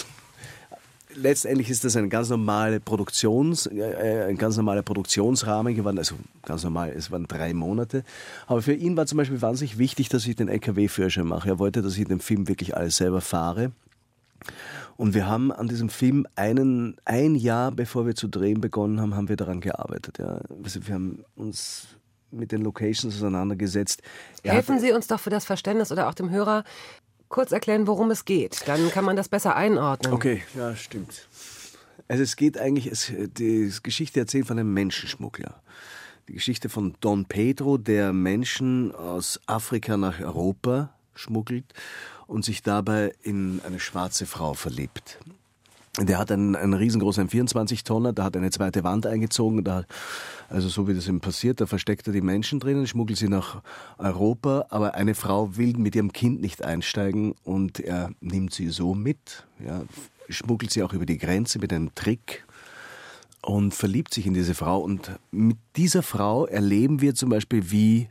[1.15, 5.99] letztendlich ist das ein ganz normale Produktions, äh, ein ganz normaler Produktionsrahmen geworden.
[5.99, 8.05] Also ganz normal, es waren drei Monate.
[8.47, 11.49] Aber für ihn war zum Beispiel wahnsinnig wichtig, dass ich den LKW-Führerschein mache.
[11.49, 13.73] Er wollte, dass ich dem Film wirklich alles selber fahre.
[14.97, 19.15] Und wir haben an diesem Film einen, ein Jahr bevor wir zu drehen begonnen haben,
[19.15, 20.19] haben wir daran gearbeitet.
[20.19, 20.41] Ja.
[20.63, 21.89] Also wir haben uns
[22.31, 24.03] mit den Locations auseinandergesetzt.
[24.43, 26.65] Er Helfen Sie uns doch für das Verständnis oder auch dem Hörer
[27.31, 28.63] kurz erklären, worum es geht.
[28.67, 30.13] Dann kann man das besser einordnen.
[30.13, 31.27] Okay, ja, stimmt.
[32.09, 35.63] Also es geht eigentlich, es, die Geschichte erzählt von einem Menschenschmuggler.
[36.29, 41.73] Die Geschichte von Don Pedro, der Menschen aus Afrika nach Europa schmuggelt
[42.27, 45.19] und sich dabei in eine schwarze Frau verliebt.
[45.99, 49.85] Der hat einen, einen riesengroßen 24-Tonner, da hat eine zweite Wand eingezogen, da,
[50.49, 53.61] also so wie das ihm passiert, da versteckt er die Menschen drinnen, schmuggelt sie nach
[53.99, 58.95] Europa, aber eine Frau will mit ihrem Kind nicht einsteigen und er nimmt sie so
[58.95, 59.83] mit, ja,
[60.29, 62.47] schmuggelt sie auch über die Grenze mit einem Trick
[63.43, 64.81] und verliebt sich in diese Frau.
[64.81, 68.09] Und mit dieser Frau erleben wir zum Beispiel, wie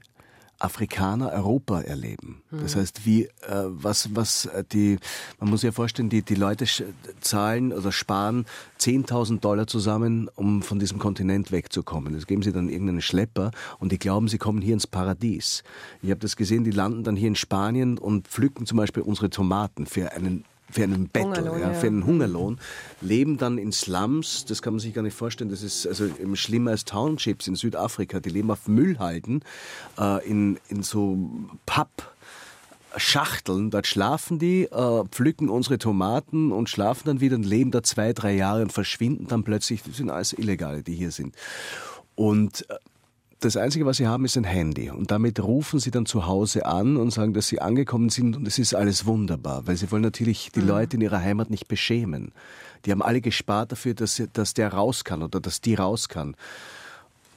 [0.60, 2.42] Afrikaner Europa erleben.
[2.52, 3.30] Das heißt, wie äh,
[3.68, 4.98] was was äh, die
[5.40, 6.66] man muss sich ja vorstellen, die die Leute
[7.22, 8.46] zahlen oder sparen
[8.80, 12.14] 10.000 Dollar zusammen, um von diesem Kontinent wegzukommen.
[12.14, 15.64] Das geben sie dann irgendeinen Schlepper und die glauben, sie kommen hier ins Paradies.
[16.02, 19.30] Ich habe das gesehen, die landen dann hier in Spanien und pflücken zum Beispiel unsere
[19.30, 22.60] Tomaten für einen für einen Bettel, ja, für einen Hungerlohn,
[23.02, 26.72] leben dann in Slums, das kann man sich gar nicht vorstellen, das ist also schlimmer
[26.72, 29.44] als Townships in Südafrika, die leben auf Müllhalden,
[29.98, 31.18] äh, in, in so
[31.66, 37.84] Pappschachteln, dort schlafen die, äh, pflücken unsere Tomaten und schlafen dann wieder und leben da
[37.84, 41.36] zwei, drei Jahre und verschwinden dann plötzlich, das sind alles Illegale, die hier sind.
[42.16, 42.76] Und äh,
[43.40, 44.90] das Einzige, was sie haben, ist ein Handy.
[44.90, 48.48] Und damit rufen sie dann zu Hause an und sagen, dass sie angekommen sind und
[48.48, 49.66] es ist alles wunderbar.
[49.66, 52.32] Weil sie wollen natürlich die Leute in ihrer Heimat nicht beschämen.
[52.86, 56.36] Die haben alle gespart dafür, dass, dass der raus kann oder dass die raus kann.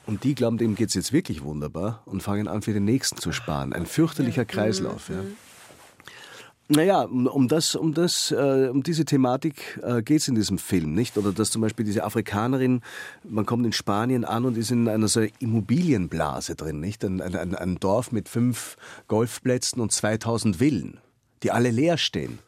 [0.05, 3.31] Und die glauben, dem geht's jetzt wirklich wunderbar und fangen an, für den Nächsten zu
[3.31, 3.73] sparen.
[3.73, 5.09] Ein fürchterlicher Kreislauf.
[5.09, 5.17] Ja.
[6.75, 10.57] Naja, um, um, das, um, das, äh, um diese Thematik äh, geht es in diesem
[10.57, 11.19] Film, nicht?
[11.19, 12.81] Oder dass zum Beispiel diese Afrikanerin,
[13.29, 17.05] man kommt in Spanien an und ist in einer so Immobilienblase drin, nicht?
[17.05, 18.77] Ein, ein, ein- Dorf mit fünf
[19.09, 20.99] Golfplätzen und 2000 Villen,
[21.43, 22.39] die alle leer stehen.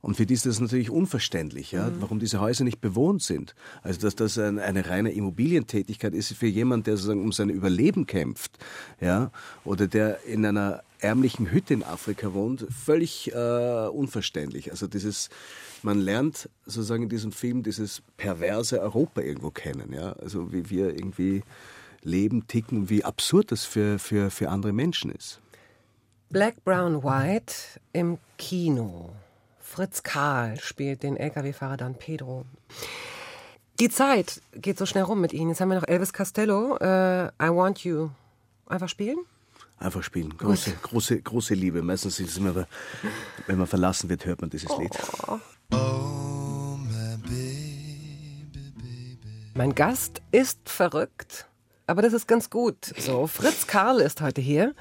[0.00, 3.54] Und für die ist das natürlich unverständlich, ja, warum diese Häuser nicht bewohnt sind.
[3.82, 8.06] Also dass das ein, eine reine Immobilientätigkeit ist für jemanden, der sozusagen um sein Überleben
[8.06, 8.58] kämpft,
[9.00, 9.30] ja,
[9.64, 14.70] oder der in einer ärmlichen Hütte in Afrika wohnt, völlig äh, unverständlich.
[14.70, 15.30] Also dieses,
[15.82, 20.94] man lernt sozusagen in diesem Film dieses perverse Europa irgendwo kennen, ja, also wie wir
[20.94, 21.42] irgendwie
[22.02, 25.40] leben, ticken wie absurd das für, für, für andere Menschen ist.
[26.30, 27.54] Black, Brown, White
[27.92, 29.10] im Kino.
[29.60, 32.44] Fritz Karl spielt den LKW-Fahrer Don Pedro.
[33.80, 35.50] Die Zeit geht so schnell rum mit Ihnen.
[35.50, 38.10] Jetzt haben wir noch Elvis Costello, äh, I Want You.
[38.66, 39.18] Einfach spielen?
[39.80, 40.36] Einfach spielen.
[40.36, 41.82] Große, große, große Liebe.
[41.82, 42.66] Meistens ist es immer,
[43.46, 44.92] wenn man verlassen wird, hört man dieses Lied.
[49.54, 51.48] Mein Gast ist verrückt,
[51.86, 52.92] aber das ist ganz gut.
[52.98, 54.74] So, Fritz Karl ist heute hier.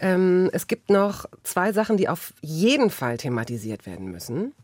[0.00, 4.54] Ähm, es gibt noch zwei Sachen, die auf jeden Fall thematisiert werden müssen.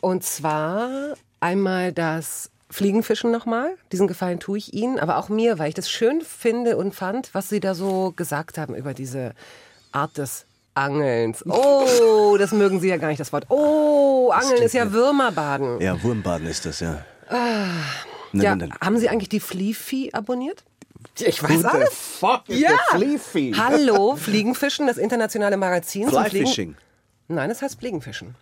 [0.00, 3.70] Und zwar einmal das Fliegenfischen nochmal.
[3.92, 7.32] Diesen Gefallen tue ich Ihnen, aber auch mir, weil ich das schön finde und fand,
[7.32, 9.32] was Sie da so gesagt haben über diese
[9.92, 11.44] Art des Angelns.
[11.48, 13.46] Oh, das mögen Sie ja gar nicht, das Wort.
[13.48, 15.80] Oh, Angeln ist ja Würmerbaden.
[15.80, 17.04] Ja, Wurmbaden ist das, ja.
[17.30, 17.70] Nein,
[18.32, 18.78] Ja, nein, nein.
[18.84, 20.64] haben Sie eigentlich die Fleefee abonniert?
[21.18, 21.94] Ich weiß Who the alles.
[21.94, 22.70] fuck is Ja.
[22.92, 23.52] the Fleefee?
[23.56, 26.08] Hallo, Fliegenfischen, das internationale Magazin.
[26.10, 26.74] zum Fliegen- Flyfishing.
[27.28, 28.34] Nein, es heißt Fliegenfischen.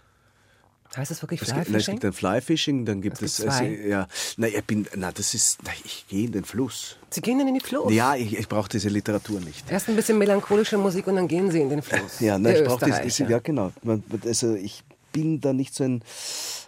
[0.97, 1.95] Heißt es wirklich gibt, nein, es Flyfishing?
[1.95, 5.59] gibt ein Flyfishing, dann gibt Es es, also, ja, na, ich bin, na, das ist,
[5.65, 6.97] na, ich gehe in den Fluss.
[7.11, 7.93] Sie gehen dann in die Fluss.
[7.93, 9.71] Ja, ich, ich brauche diese Literatur nicht.
[9.71, 12.21] Erst ein bisschen melancholische Musik und dann gehen Sie in den Fluss.
[12.21, 13.29] Ja, nein, ich brauche Österreicher.
[13.29, 13.73] ja genau.
[13.83, 14.83] Man, also ich
[15.13, 16.05] bin da nicht so ein, äh,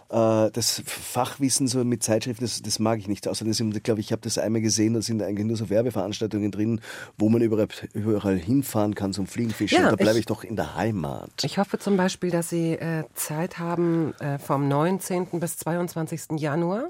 [0.09, 3.27] das Fachwissen so mit Zeitschriften, das, das mag ich nicht.
[3.27, 6.79] Außerdem, ich glaube, ich habe das einmal gesehen, da sind eigentlich nur so Werbeveranstaltungen drin,
[7.17, 9.81] wo man überall, überall hinfahren kann zum Fliegenfischen.
[9.83, 11.29] Ja, da bleibe ich- ich, doch in der Heimat.
[11.43, 15.39] Ich hoffe zum Beispiel, dass Sie äh, Zeit haben äh, vom 19.
[15.39, 16.39] bis 22.
[16.39, 16.89] Januar.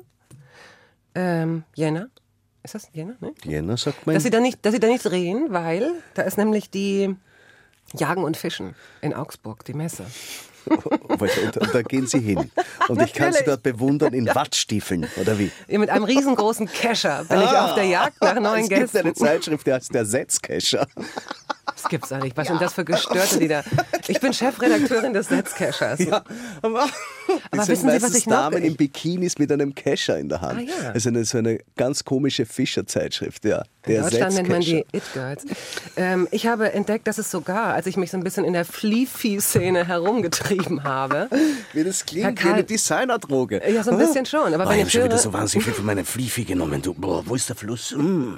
[1.15, 2.09] Ähm, Jänner.
[2.63, 3.15] Ist das Jänner?
[3.21, 3.33] Ne?
[3.43, 4.13] Jänner sagt man.
[4.13, 7.15] Dass Sie, da nicht, dass Sie da nicht drehen, weil da ist nämlich die
[7.93, 10.05] Jagen und Fischen in Augsburg, die Messe.
[11.59, 12.51] und, da gehen Sie hin.
[12.87, 15.51] Und ich kann Sie dort bewundern in Wattstiefeln, oder wie?
[15.67, 18.97] Ja, Mit einem riesengroßen Kescher bin ich auf der Jagd nach neuen es gibt Gästen.
[18.99, 20.87] eine Zeitschrift, die heißt der Setzkescher.
[21.73, 22.35] Das gibt's doch nicht.
[22.37, 23.63] Was sind das für Gestörte, die da...
[24.07, 25.99] Ich bin Chefredakteurin des Netzcachers.
[25.99, 26.23] Ja,
[26.61, 26.87] aber,
[27.51, 30.59] Aber wissen Sie, was ich noch- Damen in Bikinis mit einem Kescher in der Hand.
[30.59, 30.87] Ah, ja.
[30.93, 33.63] Das ist eine, so eine ganz komische Fischerzeitschrift, ja.
[33.85, 35.45] In Der Deutschland nennt man die It-Girls.
[35.97, 38.65] Ähm, ich habe entdeckt, dass es sogar, als ich mich so ein bisschen in der
[38.65, 41.29] Fleefy-Szene herumgetrieben habe,
[41.73, 43.61] Wie das klingt, wie eine Designerdroge.
[43.69, 45.73] ja, so ein bisschen schon, aber Oh, wenn ich habe schon wieder so wahnsinnig viel
[45.73, 46.81] von meinem Flifi genommen.
[46.81, 47.91] Du, boah, wo ist der Fluss?
[47.95, 48.35] Mm.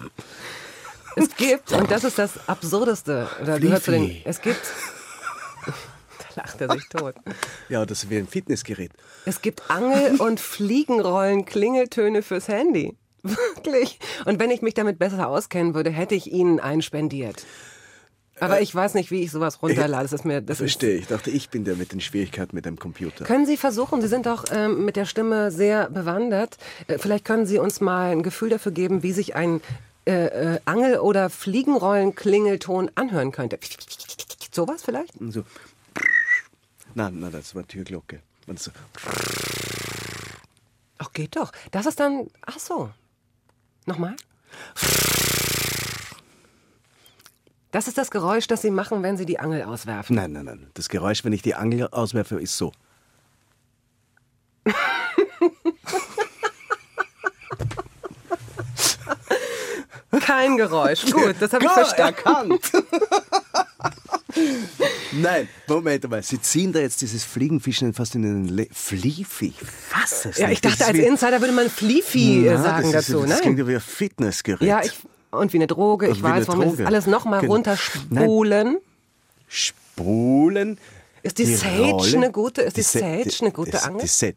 [1.20, 4.60] Es gibt, und das ist das Absurdeste, oder gehört zu den, es gibt,
[5.66, 7.16] da lacht er sich tot.
[7.70, 8.92] Ja, das ist wie ein Fitnessgerät.
[9.26, 12.96] Es gibt Angel- und Fliegenrollen Klingeltöne fürs Handy.
[13.24, 14.00] Wirklich.
[14.26, 17.46] Und wenn ich mich damit besser auskennen würde, hätte ich Ihnen einen spendiert.
[18.40, 20.04] Aber ich weiß nicht, wie ich sowas runterlade.
[20.04, 20.96] Das ist mir, das Verstehe.
[20.96, 23.26] Ich dachte, ich bin der mit den Schwierigkeiten mit dem Computer.
[23.26, 26.58] Können Sie versuchen, Sie sind doch ähm, mit der Stimme sehr bewandert,
[26.88, 29.62] äh, vielleicht können Sie uns mal ein Gefühl dafür geben, wie sich ein
[30.10, 33.60] äh, äh, Angel- oder Fliegenrollen-Klingelton anhören könnte.
[34.52, 35.14] Sowas vielleicht?
[35.20, 35.44] So.
[36.96, 38.22] Nein, nein, das war Türglocke.
[38.48, 38.72] Und so.
[40.98, 41.52] Ach, geht doch.
[41.70, 42.90] Das ist dann, ach so.
[43.86, 44.16] Nochmal?
[47.70, 50.16] Das ist das Geräusch, das Sie machen, wenn Sie die Angel auswerfen.
[50.16, 50.72] Nein, nein, nein.
[50.74, 52.72] Das Geräusch, wenn ich die Angel auswerfe, ist so.
[60.30, 61.06] Kein Geräusch.
[61.12, 62.16] Gut, das habe ich verstanden.
[62.18, 62.72] erkannt.
[65.12, 66.22] Nein, Moment mal.
[66.22, 69.54] Sie ziehen da jetzt dieses Fliegenfischen fast in den Le Fliefi.
[69.92, 73.26] Was ist Ja, ich dachte, als Insider würde man Fleefy äh, sagen das ist, dazu.
[73.26, 73.66] Das klingt Nein.
[73.66, 74.68] ja wie ein Fitnessgerät.
[74.68, 74.92] Ja, ich,
[75.32, 76.10] und wie eine Droge.
[76.10, 77.54] Ich wie weiß, warum wir das alles nochmal Genau.
[77.54, 78.78] runterspulen.
[79.48, 80.78] Sprulen.
[81.24, 84.02] Ist die Sage Rolle- eine gute- ist die Sa- Sage eine gute die, Angel?
[84.02, 84.36] Die Sage.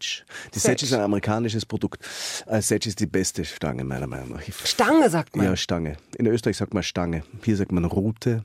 [0.55, 0.79] Die Sage.
[0.79, 2.03] Sage ist ein amerikanisches Produkt.
[2.47, 4.43] Äh, Sage ist die beste Stange, meiner Meinung nach.
[4.65, 5.47] Stange, sagt man.
[5.47, 5.97] Ja, Stange.
[6.19, 7.23] In Österreich sagt man Stange.
[7.45, 8.45] Hier sagt man Rute.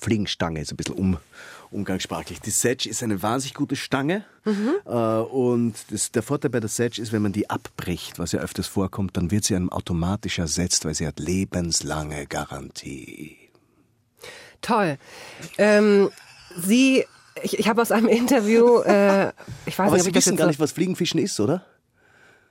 [0.00, 1.16] Fliegenstange ist ein bisschen um,
[1.70, 2.40] umgangssprachlich.
[2.40, 4.24] Die Sedge ist eine wahnsinnig gute Stange.
[4.44, 4.70] Mhm.
[4.84, 8.40] Äh, und das, der Vorteil bei der Sedge ist, wenn man die abbricht, was ja
[8.40, 13.36] öfters vorkommt, dann wird sie einem automatisch ersetzt, weil sie hat lebenslange Garantie.
[14.60, 14.98] Toll.
[15.58, 16.10] Ähm,
[16.58, 17.04] Sie,
[17.42, 19.32] ich, ich habe aus einem Interview, äh,
[19.66, 21.64] ich weiß Aber nicht, Sie wissen gar nicht, was Fliegenfischen ist, oder?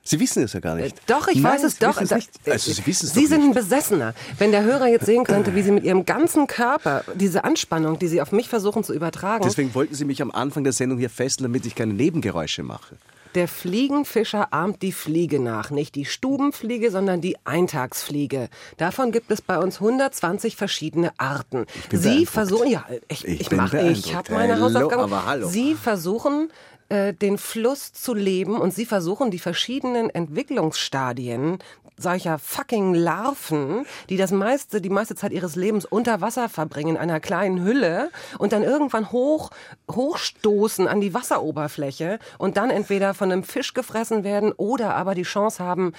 [0.02, 0.96] Sie wissen es ja gar nicht.
[0.96, 2.00] Äh, Doch, ich Nein, weiß es doch.
[2.00, 2.30] nicht.
[2.48, 4.14] Also Sie wissen es Sie sind ein Besessener.
[4.38, 8.06] Wenn der Hörer jetzt sehen könnte, wie Sie mit Ihrem ganzen Körper diese Anspannung, die
[8.06, 11.10] Sie auf mich versuchen zu übertragen, Deswegen wollten Sie mich am Anfang der Sendung hier
[11.10, 12.96] fesseln, damit ich keine Nebengeräusche mache.
[13.36, 15.70] Der Fliegenfischer ahmt die Fliege nach.
[15.70, 18.48] Nicht die Stubenfliege, sondern die Eintagsfliege.
[18.78, 21.66] Davon gibt es bei uns 120 verschiedene Arten.
[21.92, 25.02] Sie versuchen, ja, ich, Ich ich, mache, ich habe meine Hallo, Hausaufgaben.
[25.04, 25.48] aber hallo.
[25.48, 26.50] Sie versuchen,
[26.88, 31.58] äh, den Fluss zu leben und sie versuchen die verschiedenen Entwicklungsstadien
[31.96, 37.00] solcher fucking Larven, die das meiste, die meiste Zeit ihres Lebens unter Wasser verbringen, in
[37.00, 39.50] einer kleinen Hülle und dann irgendwann hoch,
[39.90, 45.22] hochstoßen an die Wasseroberfläche und dann entweder von einem Fisch gefressen werden oder aber die
[45.22, 45.92] Chance haben,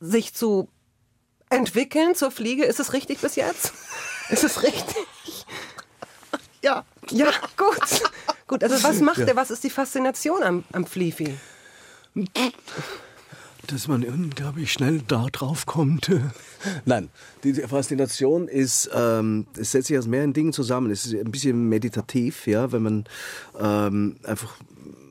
[0.00, 0.68] sich zu
[1.50, 2.64] entwickeln zur Fliege.
[2.64, 3.72] Ist es richtig bis jetzt?
[4.28, 5.06] Ist es richtig?
[6.62, 6.84] Ja.
[7.10, 8.02] Ja, gut.
[8.50, 9.36] Gut, also was macht er?
[9.36, 11.36] Was ist die Faszination am, am Flifi?
[13.68, 16.10] dass man unglaublich schnell da drauf kommt.
[16.84, 17.10] Nein,
[17.44, 20.90] die Faszination ist, ähm, es setzt sich aus mehreren Dingen zusammen.
[20.90, 23.04] Es ist ein bisschen meditativ, ja, wenn man
[23.60, 24.56] ähm, einfach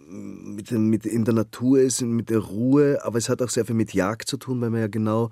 [0.10, 3.76] mit, mit in der Natur ist mit der Ruhe, aber es hat auch sehr viel
[3.76, 5.30] mit Jagd zu tun, weil man ja genau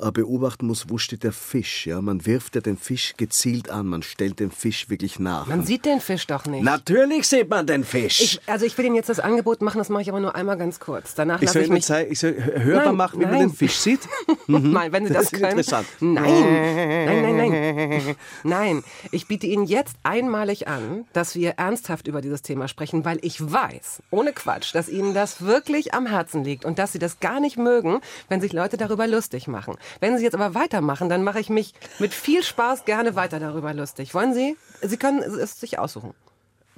[0.00, 1.86] äh, beobachten muss, wo steht der Fisch.
[1.86, 5.46] Ja, man wirft ja den Fisch gezielt an, man stellt den Fisch wirklich nach.
[5.46, 6.64] Man sieht den Fisch doch nicht.
[6.64, 8.20] Natürlich sieht man den Fisch.
[8.20, 10.56] Ich, also ich will Ihnen jetzt das Angebot machen, das mache ich aber nur einmal
[10.56, 11.14] ganz kurz.
[11.14, 11.84] Danach Ich soll ich Ihnen mich...
[11.84, 13.48] zeigen, ich soll hörbar Nein, machen, wie man nein.
[13.48, 14.00] den Fisch sieht.
[14.48, 15.50] Nein, wenn Sie das, Das ist können.
[15.58, 15.86] interessant.
[16.00, 16.24] Nein,
[17.06, 18.16] nein, nein, nein.
[18.44, 23.18] Nein, ich biete Ihnen jetzt einmalig an, dass wir ernsthaft über dieses Thema sprechen, weil
[23.22, 27.20] ich weiß, ohne Quatsch, dass Ihnen das wirklich am Herzen liegt und dass Sie das
[27.20, 29.76] gar nicht mögen, wenn sich Leute darüber lustig machen.
[30.00, 33.72] Wenn Sie jetzt aber weitermachen, dann mache ich mich mit viel Spaß gerne weiter darüber
[33.74, 34.14] lustig.
[34.14, 34.56] Wollen Sie?
[34.82, 36.14] Sie können es sich aussuchen.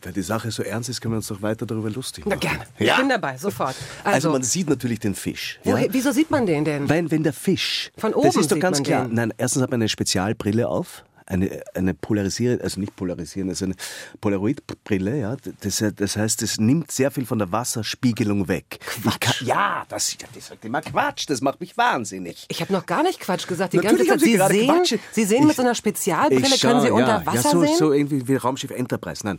[0.01, 2.41] Weil die Sache so ernst ist, können wir uns doch weiter darüber lustig Na machen.
[2.41, 2.65] gerne.
[2.79, 2.93] Ja.
[2.95, 3.75] Ich bin dabei, sofort.
[4.05, 5.59] Also, Also, man sieht natürlich den Fisch.
[5.65, 5.93] woher, Ja?
[5.93, 6.89] wieso sieht man den denn?
[6.89, 9.05] Weil wenn der Fisch, Von das oben ist doch sieht ganz man klar.
[9.07, 9.15] den.
[9.15, 13.75] Nein, erstens hat man eine Spezialbrille auf, eine, eine polarisierende, also nicht polarisierende, also eine
[14.21, 15.37] Polaroidbrille, ja.
[15.61, 18.79] Das, das heißt, es nimmt sehr viel von der Wasserspiegelung weg.
[19.21, 22.47] Kann, ja, das, das sagt immer Quatsch, das macht mich wahnsinnig.
[22.49, 23.73] Ich habe noch gar nicht Quatsch gesagt.
[23.73, 24.51] Die Natürlich ganze Zeit.
[24.51, 24.95] Sie Sie sehen, Quatsch.
[25.13, 27.27] Sie sehen mit Ich- so einer Spezialbrille, Ich können Sie schau, unter ja.
[27.27, 27.77] Wasser ja, so, sehen?
[27.77, 29.23] so irgendwie wie Raumschiff Enterprise.
[29.25, 29.39] Nein.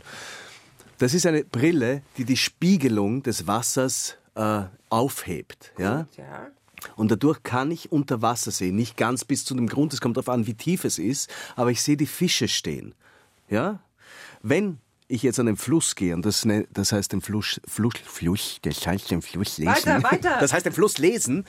[0.98, 5.72] Das ist eine Brille, die die Spiegelung des Wassers äh, aufhebt.
[5.78, 6.06] Ja?
[6.16, 6.46] Ja.
[6.96, 8.76] Und dadurch kann ich unter Wasser sehen.
[8.76, 11.70] Nicht ganz bis zu dem Grund, es kommt darauf an, wie tief es ist, aber
[11.70, 12.94] ich sehe die Fische stehen.
[13.48, 13.80] Ja?
[14.42, 14.78] Wenn
[15.12, 18.58] ich jetzt an den Fluss gehe, und das, ne- das heißt den Fluss, Fluss, Fluss,
[18.62, 19.72] das heißt den Fluss lesen.
[19.74, 20.36] Weiter, weiter.
[20.38, 21.44] Das heißt den Fluss lesen.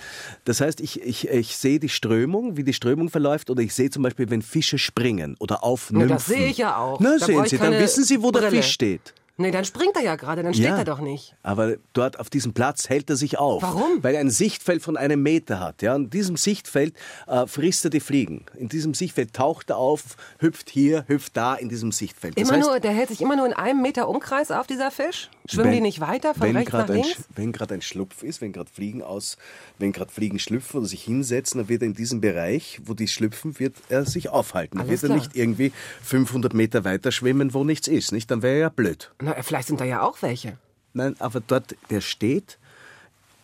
[0.45, 3.91] Das heißt, ich, ich, ich sehe die Strömung, wie die Strömung verläuft, oder ich sehe
[3.91, 6.09] zum Beispiel, wenn Fische springen oder auf Nymphen.
[6.09, 6.99] das sehe ich ja auch.
[6.99, 8.63] Na, Da sehen Sie, dann wissen Sie, wo der Brille.
[8.63, 9.13] Fisch steht.
[9.37, 11.35] Nee, dann springt er ja gerade, dann steht er doch nicht.
[11.41, 13.63] Aber dort auf diesem Platz hält er sich auf.
[13.63, 14.03] Warum?
[14.03, 15.81] Weil er ein Sichtfeld von einem Meter hat.
[15.81, 15.95] Ja?
[15.95, 16.93] In diesem Sichtfeld
[17.27, 18.45] äh, frisst er die Fliegen.
[18.55, 22.37] In diesem Sichtfeld taucht er auf, hüpft hier, hüpft da in diesem Sichtfeld.
[22.37, 24.91] Das Immer heißt, nur, der hält sich immer nur in einem Meter Umkreis auf, dieser
[24.91, 25.29] Fisch?
[25.49, 27.09] Schwimmen wenn- die nicht weiter von wenn rechts nach ein, links?
[27.09, 29.37] Sch- wenn gerade ein Schlupf ist, wenn gerade Fliegen aus,
[29.79, 33.07] wenn gerade Fliegen schlüpfen oder sich hinsetzen, dann wird er in diesem Bereich, wo die
[33.07, 34.77] schlüpfen, wird er sich aufhalten.
[34.77, 35.25] Dann Alles wird er klar.
[35.27, 35.71] nicht irgendwie
[36.03, 38.11] 500 Meter weiter schwimmen, wo nichts ist.
[38.11, 38.29] Nicht?
[38.29, 39.11] Dann wäre er ja blöd.
[39.21, 40.57] Na, vielleicht sind da ja auch welche.
[40.93, 42.57] Nein, aber dort, der steht,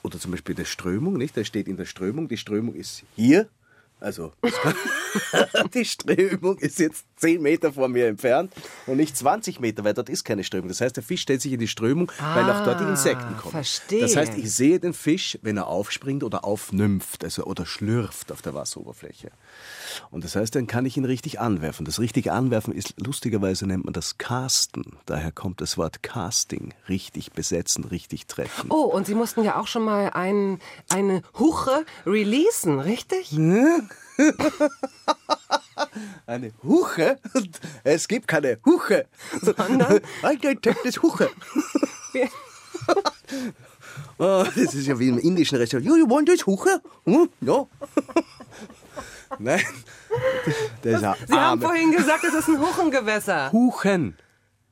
[0.04, 1.36] oder zum Beispiel der Strömung, nicht?
[1.36, 2.28] Der steht in der Strömung.
[2.28, 3.48] Die Strömung ist hier.
[4.00, 4.34] Also,
[5.74, 8.54] die Strömung ist jetzt 10 Meter vor mir entfernt
[8.86, 10.68] und nicht 20 Meter, weil dort ist keine Strömung.
[10.70, 13.48] Das heißt, der Fisch stellt sich in die Strömung, weil auch dort die Insekten kommen.
[13.48, 14.02] Ah, verstehe.
[14.02, 18.42] Das heißt, ich sehe den Fisch, wenn er aufspringt oder aufnympft, also oder schlürft auf
[18.42, 19.32] der Wasseroberfläche.
[20.12, 21.86] Und das heißt, dann kann ich ihn richtig anwerfen.
[21.86, 24.98] Das richtige Anwerfen ist, lustigerweise nennt man das Casten.
[25.06, 26.74] Daher kommt das Wort Casting.
[26.88, 28.70] Richtig besetzen, richtig treffen.
[28.70, 30.60] Oh, und Sie mussten ja auch schon mal ein,
[30.90, 33.36] eine Huche releasen, richtig?
[36.26, 37.20] Eine Huche?
[37.84, 39.06] Es gibt keine Huche.
[39.42, 40.00] Sondern?
[40.22, 41.30] Ein gedecktes Huche.
[44.18, 45.86] Oh, das ist ja wie im indischen Restaurant.
[45.86, 46.82] You, you want this Huche?
[47.06, 47.30] Hm?
[47.42, 47.66] Ja.
[49.40, 49.62] Nein.
[50.82, 53.52] Das ist ja Sie haben vorhin gesagt, es ist ein Huchengewässer.
[53.52, 54.18] Huchen.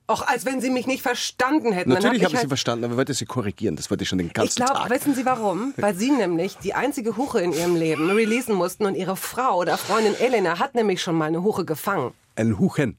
[0.07, 1.89] Och, als wenn Sie mich nicht verstanden hätten.
[1.89, 3.75] Natürlich hab habe ich ich Sie halt verstanden, aber ich wollte Sie korrigieren.
[3.75, 4.89] Das wollte ich schon den ganzen Ich glaube, Tag.
[4.91, 5.73] wissen Sie warum?
[5.77, 9.77] Weil Sie nämlich die einzige Huche in Ihrem Leben releasen mussten und Ihre Frau oder
[9.79, 12.13] Freundin Elena hat nämlich schon mal eine Huche gefangen.
[12.35, 12.97] Ein Huchen.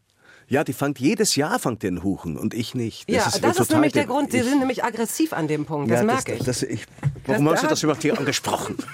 [0.48, 3.08] Ja, die fangt jedes Jahr fangt den Huchen und ich nicht.
[3.10, 4.30] ja, ist das ist nämlich der de- Grund.
[4.32, 5.90] Sie ich- sind nämlich aggressiv an dem Punkt.
[5.90, 6.42] Das ja, merke ich.
[6.44, 6.86] Das, ich.
[7.26, 8.76] Warum Das Sie da- das überhaupt hier angesprochen?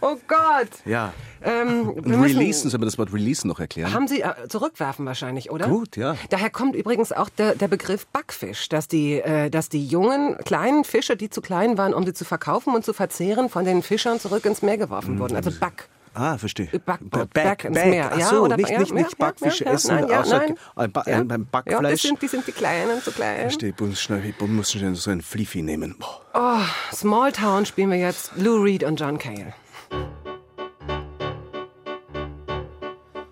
[0.00, 0.68] oh Gott.
[0.84, 1.12] Ja.
[1.42, 3.92] Ähm, wir müssen- releasen, soll man das Wort releasen noch erklären?
[3.94, 5.68] Haben Sie äh, zurückwerfen wahrscheinlich, oder?
[5.68, 6.16] Gut, ja.
[6.30, 10.84] Daher kommt übrigens auch der, der Begriff Backfisch, dass die, äh, dass die jungen, kleinen
[10.84, 14.18] Fische, die zu klein waren, um sie zu verkaufen und zu verzehren, von den Fischern
[14.18, 15.36] zurück ins Meer geworfen wurden.
[15.36, 15.88] Also Back.
[16.14, 16.66] Ah, verstehe.
[16.84, 17.86] Backboot, Back, back ins back.
[17.90, 18.10] Meer.
[18.12, 20.54] Ach so, nicht, ja, nicht, ja, nicht ja, Backfische ja, essen, nein, außer nein.
[20.74, 22.02] Ein, beim Ja, das Backfleisch.
[22.02, 23.42] sind, die sind die Kleinen, zu klein.
[23.42, 25.94] Verstehe, ich muss schnell, ich muss schnell so ein Fliefy nehmen.
[26.00, 26.20] Boah.
[26.34, 29.52] Oh, Small Town spielen wir jetzt Lou Reed und John Cale.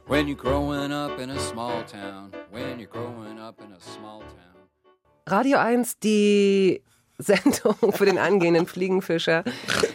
[0.07, 4.21] When you're growing up in a small town, when you're growing up in a small
[4.21, 4.47] town.
[5.29, 6.83] Radio 1, die
[7.19, 9.45] Sendung für den angehenden Fliegenfischer.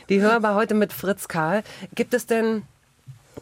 [0.09, 1.63] Die hörbar heute mit Fritz Karl.
[1.95, 2.63] Gibt es denn,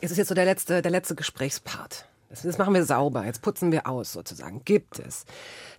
[0.02, 2.06] es ist jetzt so der letzte, der letzte Gesprächspart.
[2.30, 4.64] Das, das machen wir sauber, jetzt putzen wir aus sozusagen.
[4.64, 5.26] Gibt es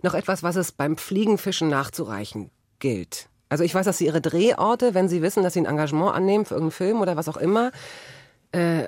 [0.01, 3.29] noch etwas, was es beim Fliegenfischen nachzureichen gilt?
[3.51, 6.45] Also ich weiß, dass Sie Ihre Drehorte, wenn Sie wissen, dass Sie ein Engagement annehmen
[6.45, 7.73] für irgendeinen Film oder was auch immer,
[8.53, 8.83] äh,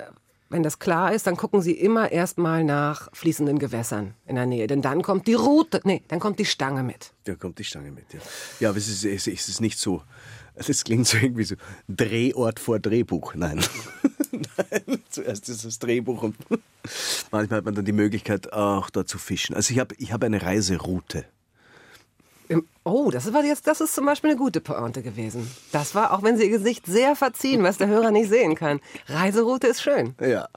[0.48, 4.66] wenn das klar ist, dann gucken Sie immer erstmal nach fließenden Gewässern in der Nähe.
[4.66, 7.12] Denn dann kommt die Route, nee, dann kommt die Stange mit.
[7.24, 8.20] Da kommt die Stange mit, ja.
[8.58, 10.02] Ja, aber es ist, es ist es ist nicht so.
[10.56, 11.56] Das klingt so irgendwie so
[11.88, 13.34] Drehort vor Drehbuch.
[13.34, 13.60] Nein.
[14.32, 15.02] Nein.
[15.10, 16.36] Zuerst ist das Drehbuch und
[17.32, 19.56] manchmal hat man dann die Möglichkeit, auch da zu fischen.
[19.56, 21.26] Also ich habe ich hab eine Reiseroute.
[22.48, 25.50] Im- Oh, das war jetzt, das ist zum Beispiel eine gute Pointe gewesen.
[25.72, 28.80] Das war, auch wenn Sie Ihr Gesicht sehr verziehen, was der Hörer nicht sehen kann.
[29.06, 30.14] Reiseroute ist schön.
[30.20, 30.48] Ja.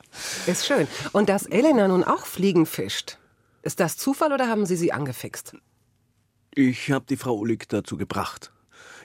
[0.45, 0.87] Ist schön.
[1.13, 3.17] Und dass Elena nun auch Fliegen fischt,
[3.63, 5.55] ist das Zufall oder haben Sie sie angefixt?
[6.53, 8.51] Ich habe die Frau Ullig dazu gebracht.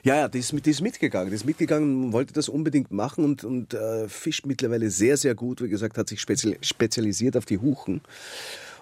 [0.03, 1.29] Ja, ja, die ist, die ist mitgegangen.
[1.29, 5.61] Die ist mitgegangen, wollte das unbedingt machen und, und äh, fischt mittlerweile sehr, sehr gut.
[5.61, 8.01] Wie gesagt, hat sich spezial, spezialisiert auf die Huchen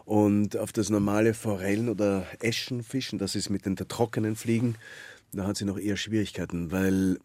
[0.06, 3.20] und auf das normale Forellen- oder Eschenfischen.
[3.20, 4.76] Das ist mit den trockenen Fliegen.
[5.34, 7.18] Da hat sie noch eher Schwierigkeiten, weil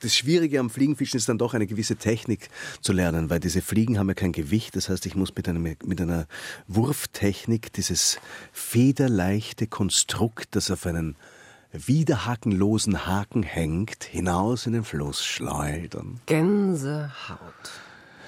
[0.00, 2.50] das Schwierige am Fliegenfischen ist dann doch eine gewisse Technik
[2.82, 4.76] zu lernen, weil diese Fliegen haben ja kein Gewicht.
[4.76, 6.26] Das heißt, ich muss mit, einem, mit einer
[6.68, 8.18] Wurftechnik dieses
[8.52, 11.16] federleichte Konstrukt, das auf einen
[11.72, 16.20] widerhakenlosen Haken hängt, hinaus in den Fluss schleudern.
[16.26, 17.85] Gänsehaut.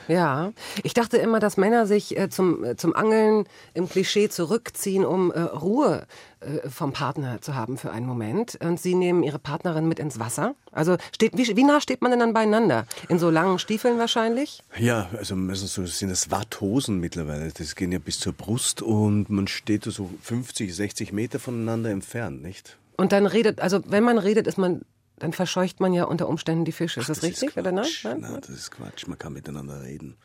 [0.09, 0.52] Ja,
[0.82, 3.44] ich dachte immer, dass Männer sich äh, zum, äh, zum Angeln
[3.74, 6.06] im Klischee zurückziehen, um äh, Ruhe
[6.40, 8.59] äh, vom Partner zu haben für einen Moment.
[8.62, 10.54] Und sie nehmen ihre Partnerin mit ins Wasser.
[10.72, 12.86] Also steht, wie, wie nah steht man denn dann beieinander?
[13.09, 14.62] In so langen Stiefeln wahrscheinlich?
[14.78, 17.50] Ja, also meistens so sind es Watthosen mittlerweile.
[17.52, 22.42] Das gehen ja bis zur Brust und man steht so 50, 60 Meter voneinander entfernt,
[22.42, 22.78] nicht?
[22.96, 24.82] Und dann redet, also wenn man redet, ist man
[25.19, 27.01] dann verscheucht man ja unter Umständen die Fische.
[27.01, 27.85] Ist das, das richtig ist oder nein?
[27.85, 28.05] Quatsch.
[28.21, 29.07] Nein, das ist Quatsch.
[29.07, 30.16] Man kann miteinander reden.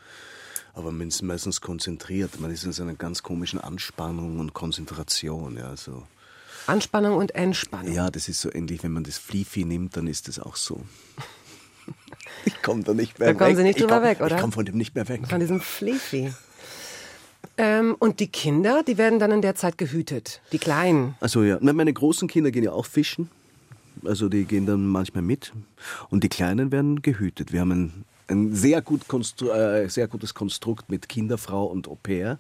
[0.74, 2.40] Aber man ist meistens konzentriert.
[2.40, 5.56] Man ist in so einer ganz komischen Anspannung und Konzentration.
[5.58, 6.04] Ja, so.
[6.66, 7.94] Anspannung und Entspannung.
[7.94, 10.82] ja, das ist so ähnlich, wenn man das Flifi nimmt, dann ist das auch so.
[12.46, 13.40] Ich komme da nicht mehr Da weg.
[13.40, 14.36] kommen Sie nicht ich drüber komm, weg, oder?
[14.36, 15.28] Ich komme von dem nicht mehr weg.
[15.28, 16.34] Von diesem Fleefi.
[17.58, 20.42] Ähm, und die Kinder, die werden dann in der Zeit gehütet.
[20.54, 21.16] Die Kleinen.
[21.20, 23.30] Also ja, meine großen Kinder gehen ja auch fischen.
[24.06, 25.54] Also die gehen dann manchmal mit.
[26.10, 27.52] Und die Kleinen werden gehütet.
[27.54, 31.96] Wir haben ein, ein sehr, gut konstru äh, sehr gutes Konstrukt mit Kinderfrau und Au
[32.02, 32.38] pair.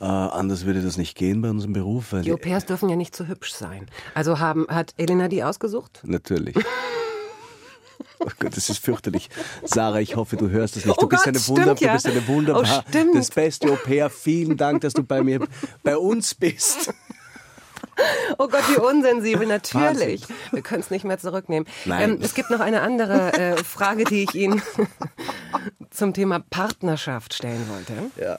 [0.00, 2.14] Äh, anders würde das nicht gehen bei unserem Beruf.
[2.22, 3.86] Die Au pairs dürfen ja nicht zu hübsch sein.
[4.14, 6.00] Also haben, hat Elena die ausgesucht?
[6.04, 6.56] Natürlich.
[8.18, 9.28] Oh Gott, das ist fürchterlich.
[9.64, 11.00] Sarah, ich hoffe, du hörst das nicht.
[11.00, 11.88] Du Oh bist Gott, eine stimmt Wunder, ja.
[11.88, 14.10] du bist eine wunderbar, Oh, das beste Au pair.
[14.10, 15.46] Vielen Dank, dass du bei mir,
[15.82, 16.92] bei uns bist.
[18.38, 20.22] Oh Gott, wie unsensibel, natürlich.
[20.52, 21.68] Wir können es nicht mehr zurücknehmen.
[21.84, 22.10] Nein.
[22.10, 24.62] Ähm, es gibt noch eine andere äh, Frage, die ich Ihnen
[25.90, 27.92] zum Thema Partnerschaft stellen wollte.
[28.22, 28.38] Ja.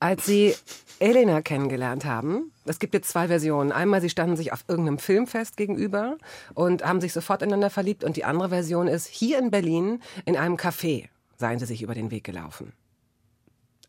[0.00, 0.54] Als Sie
[0.98, 3.72] Elena kennengelernt haben, es gibt jetzt zwei Versionen.
[3.72, 6.16] Einmal, Sie standen sich auf irgendeinem Filmfest gegenüber
[6.54, 8.04] und haben sich sofort ineinander verliebt.
[8.04, 11.94] Und die andere Version ist, hier in Berlin in einem Café seien Sie sich über
[11.94, 12.72] den Weg gelaufen.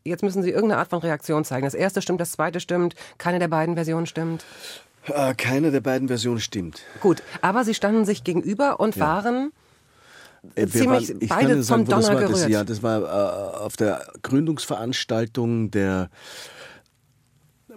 [0.04, 1.64] Jetzt müssen Sie irgendeine Art von Reaktion zeigen.
[1.64, 4.44] Das erste stimmt, das zweite stimmt, keine der beiden Versionen stimmt.
[5.06, 6.82] Äh, keine der beiden Versionen stimmt.
[7.00, 9.52] Gut, aber Sie standen sich gegenüber und waren
[10.56, 12.28] Äh, ziemlich waren- ich beide kann sagen, vom wo das Donner war.
[12.28, 12.50] Das, gerührt.
[12.50, 16.10] ja, das war äh, auf der Gründungsveranstaltung der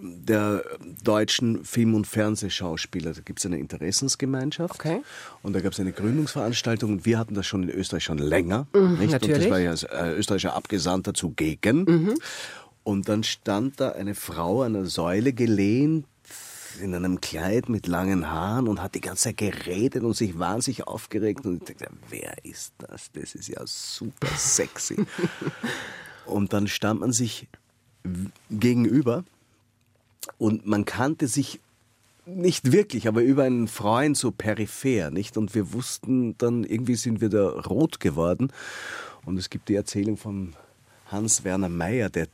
[0.00, 0.62] der
[1.02, 3.12] deutschen Film- und Fernsehschauspieler.
[3.12, 4.74] Da gibt es eine Interessensgemeinschaft.
[4.74, 5.02] Okay.
[5.42, 8.66] Und da gab es eine Gründungsveranstaltung und wir hatten das schon in Österreich schon länger.
[8.72, 8.74] nicht?
[8.74, 9.50] Und das natürlich.
[9.50, 12.14] war ja äh, österreichischer Abgesandter zugegen.
[12.84, 16.06] Und dann stand da eine Frau an einer Säule gelehnt
[16.80, 20.86] in einem Kleid mit langen Haaren und hat die ganze Zeit geredet und sich wahnsinnig
[20.86, 21.44] aufgeregt.
[21.44, 23.10] Und ich dachte, wer ist das?
[23.12, 25.04] Das ist ja super sexy.
[26.26, 27.48] und dann stand man sich
[28.50, 29.24] gegenüber
[30.38, 31.60] und man kannte sich
[32.26, 35.36] nicht wirklich, aber über einen Freund so peripher, nicht?
[35.38, 38.52] Und wir wussten dann, irgendwie sind wir da rot geworden.
[39.24, 40.54] Und es gibt die Erzählung von
[41.10, 42.26] Hans-Werner Mayer, der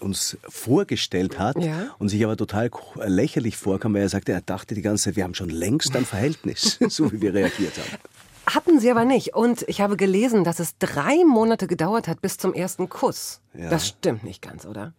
[0.00, 1.94] uns vorgestellt hat Ja.
[1.98, 2.70] und sich aber total
[3.04, 6.06] lächerlich vorkam, weil er sagte, er dachte die ganze Zeit, wir haben schon längst ein
[6.06, 7.98] Verhältnis, so wie wir reagiert haben.
[8.46, 9.34] Hatten sie aber nicht.
[9.34, 13.40] Und ich habe gelesen, dass es drei Monate gedauert hat bis zum ersten Kuss.
[13.54, 13.70] Ja.
[13.70, 14.92] Das stimmt nicht ganz, oder?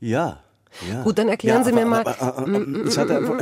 [0.00, 0.42] Ja.
[0.90, 1.02] Ja.
[1.02, 3.38] Gut, dann erklären Sie mir mal- Aber, äh, es hat einfach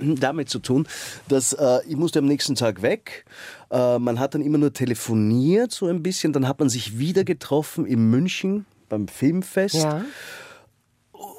[0.00, 0.86] damit zu tun,
[1.28, 3.24] dass äh, ich musste am nächsten Tag weg.
[3.70, 6.32] Äh, man hat dann immer nur telefoniert so ein bisschen.
[6.32, 9.74] Dann hat man sich wieder getroffen in München beim Filmfest.
[9.74, 10.04] Ja.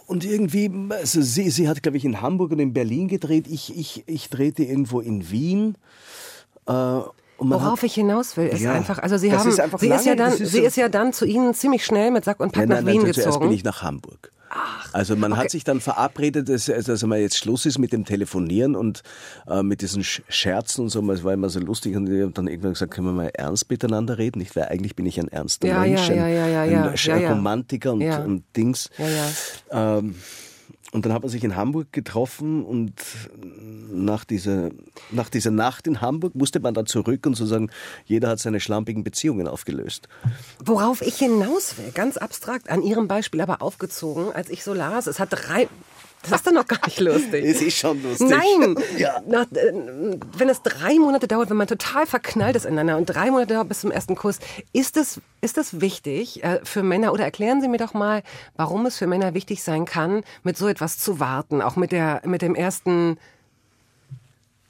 [0.08, 3.48] Und irgendwie, also sie, sie hat, glaube ich, in Hamburg und in Berlin gedreht.
[3.50, 5.76] Ich, ich, ich drehte irgendwo in Wien.
[6.68, 6.72] Äh,
[7.38, 10.06] Worauf hat, ich hinaus will, ist Ja, einfach, also Sie haben, ist einfach sie ist
[10.06, 12.54] ja lange, dann, ist sie ist ja dann zu Ihnen ziemlich schnell mit Sack und
[12.54, 13.48] Pack Nein, nach nein, Wien nein, zuerst gezogen.
[13.48, 14.32] bin ich nach Hamburg.
[14.94, 18.76] Also man hat sich dann verabredet, dass, dass mal jetzt Schluss ist mit dem Telefonieren
[18.76, 19.02] und
[19.48, 21.12] äh, mit diesen Sch- Scherzen und so.
[21.12, 23.70] Es war immer so lustig und ich habe dann irgendwann gesagt, können wir mal ernst
[23.70, 24.40] miteinander reden?
[24.40, 27.22] Nicht, weil eigentlich bin ich ein ernster Ja, Mensch, ja, ein, ja, ja, ja, ein
[27.22, 27.30] ja.
[27.30, 28.90] Romantiker und, und Dings.
[28.98, 29.98] Ja, ja.
[29.98, 30.16] Ähm,
[30.96, 32.94] und dann hat man sich in Hamburg getroffen und
[33.92, 34.70] nach dieser,
[35.12, 37.70] nach dieser Nacht in Hamburg musste man dann zurück und sozusagen
[38.06, 40.08] jeder hat seine schlampigen Beziehungen aufgelöst.
[40.64, 45.08] Worauf ich hinaus will, ganz abstrakt, an Ihrem Beispiel aber aufgezogen, als ich so las,
[45.08, 45.68] es hat drei,
[46.30, 47.46] das ist doch noch gar nicht lustig.
[47.46, 48.30] Es ist schon lustig.
[48.30, 48.76] Nein!
[48.98, 49.22] Ja.
[49.28, 49.74] Nach, äh,
[50.38, 53.68] wenn es drei Monate dauert, wenn man total verknallt ist ineinander und drei Monate dauert
[53.68, 54.40] bis zum ersten Kuss,
[54.74, 58.24] ist es, ist es wichtig äh, für Männer, oder erklären Sie mir doch mal,
[58.56, 62.22] warum es für Männer wichtig sein kann, mit so etwas zu warten, auch mit, der,
[62.26, 63.18] mit dem ersten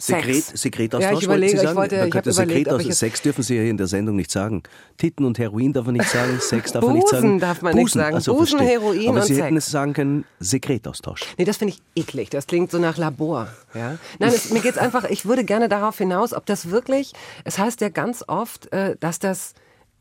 [0.08, 0.44] Sekret.
[0.58, 1.76] Sekretaustausch, Ja, ich überlege, Sie ich sagen?
[1.78, 4.16] wollte- Man ich könnte Sekretaustausch- ich es- Sex dürfen Sie ja hier in der Sendung
[4.16, 4.64] nicht sagen.
[4.98, 7.40] Titten und Heroin darf man nicht sagen, Sex darf man nicht Busen sagen.
[7.40, 8.16] darf man nicht sagen.
[8.16, 8.80] also Busen, verstehe.
[8.80, 9.46] Heroin Aber und Sie Sex.
[9.46, 11.22] hätten es sagen können, Sekretaustausch.
[11.38, 12.30] Nee, das finde ich eklig.
[12.30, 13.48] Das klingt so nach Labor.
[13.74, 13.98] Ja?
[14.20, 17.82] Nein, es, mir geht's einfach, ich würde gerne darauf hinaus, ob das wirklich, es heißt
[17.82, 19.54] ja ganz oft, äh, dass das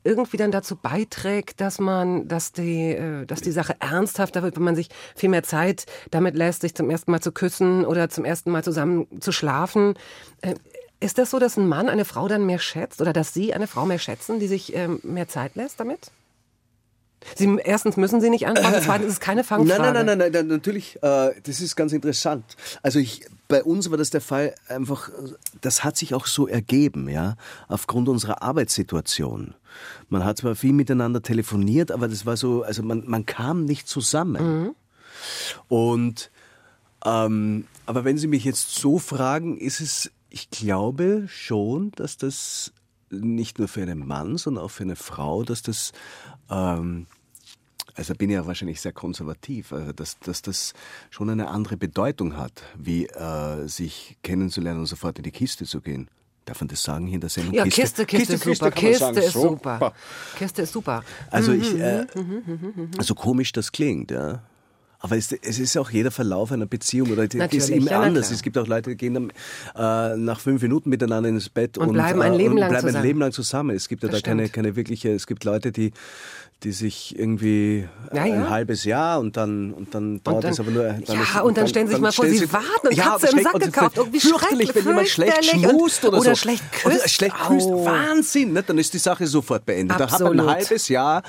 [0.05, 4.63] irgendwie dann dazu beiträgt, dass man, dass die, äh, dass die Sache ernsthafter wird, wenn
[4.63, 8.25] man sich viel mehr Zeit damit lässt, sich zum ersten Mal zu küssen oder zum
[8.25, 9.95] ersten Mal zusammen zu schlafen.
[10.43, 10.55] Äh,
[11.01, 13.67] Ist das so, dass ein Mann eine Frau dann mehr schätzt oder dass Sie eine
[13.67, 16.11] Frau mehr schätzen, die sich ähm, mehr Zeit lässt damit?
[17.37, 19.83] Sie, erstens müssen Sie nicht antworten, zweitens ist es keine Fangfrage.
[19.83, 22.45] Nein, nein, nein, nein, nein, natürlich, äh, das ist ganz interessant.
[22.83, 25.11] Also ich, bei uns war das der Fall einfach,
[25.61, 27.37] das hat sich auch so ergeben, ja,
[27.69, 29.55] aufgrund unserer Arbeitssituation.
[30.09, 33.89] Man hat zwar viel miteinander telefoniert, aber das war so, also man, man kam nicht
[33.89, 34.75] zusammen.
[35.69, 36.31] Und,
[37.05, 42.73] ähm, aber wenn Sie mich jetzt so fragen, ist es, ich glaube schon, dass das
[43.11, 45.93] nicht nur für einen Mann, sondern auch für eine Frau, dass das,
[46.51, 47.07] ähm,
[47.97, 50.75] also bin ich ja wahrscheinlich sehr konservativ, also dass, dass das
[51.11, 55.81] schon eine andere Bedeutung hat, wie äh, sich kennenzulernen und sofort in die Kiste zu
[55.81, 56.09] gehen.
[56.45, 57.55] Darf man das sagen hier in der Sendung?
[57.55, 58.71] Ja, Kiste, Kiste, ist super.
[58.71, 59.17] kann man Kiste sagen.
[59.17, 59.75] ist Super.
[59.79, 59.95] super.
[60.37, 61.05] Kiste ist super.
[61.31, 62.07] Also Mhm, ich, äh,
[63.01, 64.43] so komisch das klingt, ja.
[65.05, 68.01] Aber es, es ist auch jeder Verlauf einer Beziehung oder die ist Natürlich, immer ja,
[68.01, 68.31] anders.
[68.31, 69.31] Es gibt auch Leute, die gehen
[69.77, 72.71] äh, nach fünf Minuten miteinander ins Bett Und und, bleiben ein äh, Leben und lang
[72.71, 72.97] bleiben zusammen.
[73.03, 73.77] ein Leben lang zusammen.
[73.77, 74.55] Es gibt ja Das da keine, stimmt.
[74.55, 75.93] keine wirkliche, es gibt Leute, die,
[76.63, 78.49] die sich irgendwie Ja, ein ja.
[78.49, 80.85] halbes Jahr und dann, und dann dauert dann- es aber nur.
[80.85, 83.27] Dann Ja, ist, und dann stellen Sie sich mal vor, Sie warten und ja, Katze
[83.27, 83.97] im schlecht- Sack und gekauft.
[83.99, 86.37] Irgendwie fürchterlich, wenn jemand schlecht und- schmust oder, oder so.
[86.37, 87.11] schlecht Oder küsst.
[87.11, 87.67] schlecht küsst.
[87.69, 87.85] Au.
[87.85, 88.63] Wahnsinn, ne?
[88.63, 90.01] dann ist die Sache sofort beendet.
[90.01, 90.57] Da hat man ein Absolut.
[90.65, 91.23] halbes Jahr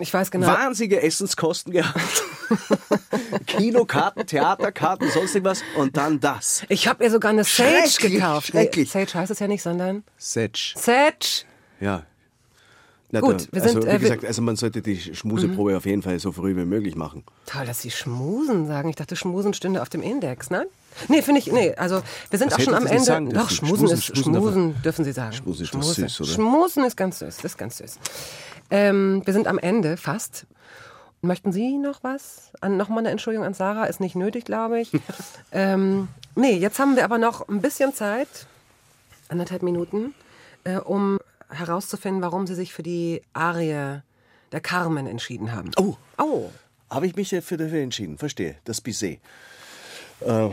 [0.00, 0.48] Ich weiß genau.
[0.48, 2.24] wahnsinnige Essenskosten gehabt.
[3.46, 5.62] Kinokarten, Theaterkarten, sonst irgendwas.
[5.76, 6.62] Und dann das.
[6.68, 8.48] Ich habe ihr sogar eine Sage gekauft.
[8.48, 8.92] schrecklich.
[8.94, 10.74] Nee, Sage heißt es ja nicht, sondern Setsch.
[10.76, 11.44] Sage.
[11.80, 12.02] Ja.
[13.10, 14.02] Na, Gut, wir also, sind, wie äh, Mhm.
[14.02, 17.22] gesagt, also man sollte die Schmuseprobe auf jeden Fall so früh wie möglich machen.
[17.46, 18.88] Toll, dass Sie Schmusen sagen.
[18.88, 20.66] Ich dachte, Schmusen stünde auf dem Index, nein?
[21.08, 23.02] Nee, finde ich, nee, also wir sind Was auch schon am Ende.
[23.04, 23.50] sagen Doch?
[23.50, 25.32] Schmusen, Schmusen- ist, Schmusen Schmusen, dürfen Sie sagen.
[25.32, 26.30] Schmusen ist doch süß, oder?
[26.30, 27.98] Schmusen ist ganz süß, das ist ganz süß.
[28.70, 30.46] Ähm, wir sind am Ende, fast.
[31.22, 32.52] Möchten Sie noch was?
[32.60, 34.92] An, noch mal eine Entschuldigung an Sarah, ist nicht nötig, glaube ich.
[35.52, 38.46] ähm, nee, jetzt haben wir aber noch ein bisschen Zeit,
[39.28, 40.14] anderthalb Minuten,
[40.64, 44.02] äh, um herauszufinden, warum Sie sich für die Arie
[44.52, 45.70] der Carmen entschieden haben.
[45.76, 45.96] Oh.
[46.18, 46.50] Oh.
[46.90, 48.56] Habe ich mich dafür entschieden, verstehe.
[48.64, 49.20] Das Bizet.
[50.20, 50.50] Äh,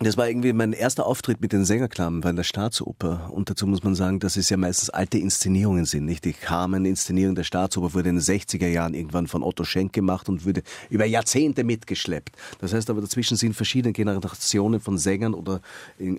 [0.00, 3.30] Das war irgendwie mein erster Auftritt mit den Sängerklamen bei der Staatsoper.
[3.30, 6.04] Und dazu muss man sagen, dass es ja meistens alte Inszenierungen sind.
[6.04, 10.28] Nicht die Carmen-Inszenierung der Staatsoper wurde in den 60er Jahren irgendwann von Otto Schenk gemacht
[10.28, 12.34] und wurde über Jahrzehnte mitgeschleppt.
[12.60, 15.60] Das heißt aber, dazwischen sind verschiedene Generationen von Sängern oder,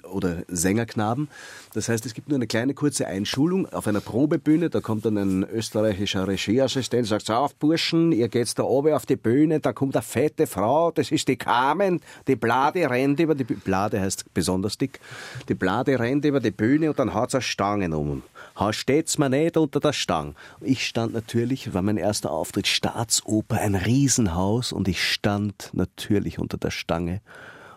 [0.09, 1.28] oder Sängerknaben.
[1.73, 4.69] Das heißt, es gibt nur eine kleine kurze Einschulung auf einer Probebühne.
[4.69, 9.05] Da kommt dann ein österreichischer Regieassistent, sagt, so auf Burschen, ihr geht's da oben auf
[9.05, 11.99] die Bühne, da kommt eine fette Frau, das ist die Carmen,
[12.30, 13.64] die Blade rennt über die Bühne.
[13.66, 15.01] Blade heißt besonders dick.
[15.49, 18.24] Die Blade rennt über die Bühne und dann hat's eine Stangen um.
[18.57, 20.36] Ha, steht's mir nicht unter der Stange.
[20.61, 26.57] Ich stand natürlich, war mein erster Auftritt, Staatsoper, ein Riesenhaus und ich stand natürlich unter
[26.57, 27.20] der Stange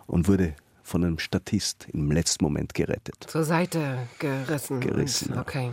[0.07, 3.27] und wurde von einem Statist im letzten Moment gerettet.
[3.27, 4.81] Zur Seite gerissen.
[4.81, 5.41] Gerissen, ja.
[5.41, 5.73] Okay.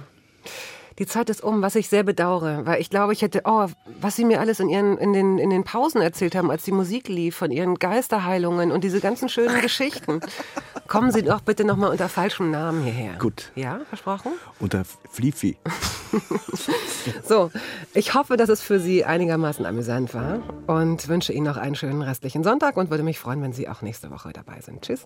[0.97, 3.67] Die Zeit ist um, was ich sehr bedauere, weil ich glaube, ich hätte, oh,
[3.99, 6.71] was Sie mir alles in, ihren, in, den, in den Pausen erzählt haben, als die
[6.71, 10.21] Musik lief, von Ihren Geisterheilungen und diese ganzen schönen Geschichten.
[10.87, 13.17] Kommen Sie doch bitte nochmal unter falschem Namen hierher.
[13.19, 13.51] Gut.
[13.55, 14.31] Ja, versprochen?
[14.59, 15.57] Unter Flifi.
[17.23, 17.51] So,
[17.93, 22.01] ich hoffe, dass es für Sie einigermaßen amüsant war und wünsche Ihnen noch einen schönen
[22.01, 24.81] restlichen Sonntag und würde mich freuen, wenn Sie auch nächste Woche dabei sind.
[24.81, 25.05] Tschüss.